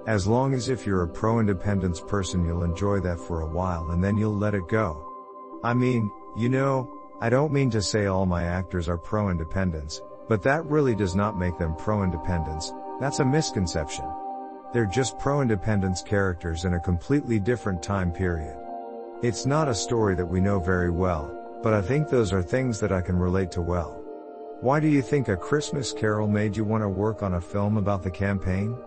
As 0.07 0.25
long 0.25 0.55
as 0.55 0.67
if 0.67 0.87
you're 0.87 1.03
a 1.03 1.07
pro-independence 1.07 2.01
person 2.01 2.43
you'll 2.43 2.63
enjoy 2.63 3.01
that 3.01 3.19
for 3.19 3.41
a 3.41 3.53
while 3.53 3.91
and 3.91 4.03
then 4.03 4.17
you'll 4.17 4.35
let 4.35 4.55
it 4.55 4.67
go. 4.67 5.05
I 5.63 5.75
mean, 5.75 6.09
you 6.35 6.49
know, 6.49 6.95
I 7.21 7.29
don't 7.29 7.51
mean 7.51 7.69
to 7.71 7.81
say 7.81 8.05
all 8.05 8.25
my 8.25 8.43
actors 8.43 8.87
are 8.87 8.97
pro-independence, 8.97 10.01
but 10.27 10.41
that 10.43 10.65
really 10.65 10.95
does 10.95 11.15
not 11.15 11.37
make 11.37 11.57
them 11.57 11.75
pro-independence, 11.75 12.71
That's 12.99 13.19
a 13.19 13.25
misconception. 13.25 14.05
They're 14.73 14.85
just 14.85 15.17
pro-independence 15.17 16.01
characters 16.01 16.65
in 16.65 16.73
a 16.73 16.79
completely 16.81 17.39
different 17.39 17.81
time 17.81 18.11
period. 18.11 18.57
It's 19.21 19.45
not 19.45 19.69
a 19.69 19.73
story 19.73 20.15
that 20.15 20.25
we 20.25 20.41
know 20.41 20.59
very 20.59 20.89
well, 20.89 21.33
but 21.63 21.73
I 21.73 21.81
think 21.81 22.09
those 22.09 22.33
are 22.33 22.43
things 22.43 22.77
that 22.81 22.91
I 22.91 22.99
can 22.99 23.17
relate 23.17 23.51
to 23.51 23.61
well. 23.61 24.03
Why 24.59 24.81
do 24.81 24.89
you 24.89 25.01
think 25.01 25.29
A 25.29 25.37
Christmas 25.37 25.93
Carol 25.93 26.27
made 26.27 26.57
you 26.57 26.65
want 26.65 26.83
to 26.83 26.89
work 26.89 27.23
on 27.23 27.35
a 27.35 27.41
film 27.41 27.77
about 27.77 28.03
the 28.03 28.11
campaign? 28.11 28.77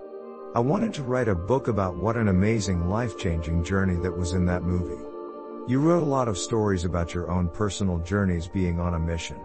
I 0.54 0.60
wanted 0.60 0.92
to 0.94 1.02
write 1.02 1.28
a 1.28 1.34
book 1.34 1.68
about 1.68 1.96
what 1.96 2.18
an 2.18 2.28
amazing 2.28 2.90
life-changing 2.90 3.64
journey 3.64 3.96
that 4.02 4.14
was 4.14 4.34
in 4.34 4.44
that 4.44 4.62
movie. 4.62 5.02
You 5.68 5.78
wrote 5.78 6.02
a 6.02 6.06
lot 6.06 6.26
of 6.26 6.36
stories 6.36 6.84
about 6.84 7.14
your 7.14 7.30
own 7.30 7.48
personal 7.48 7.98
journeys 7.98 8.48
being 8.48 8.80
on 8.80 8.94
a 8.94 8.98
mission. 8.98 9.36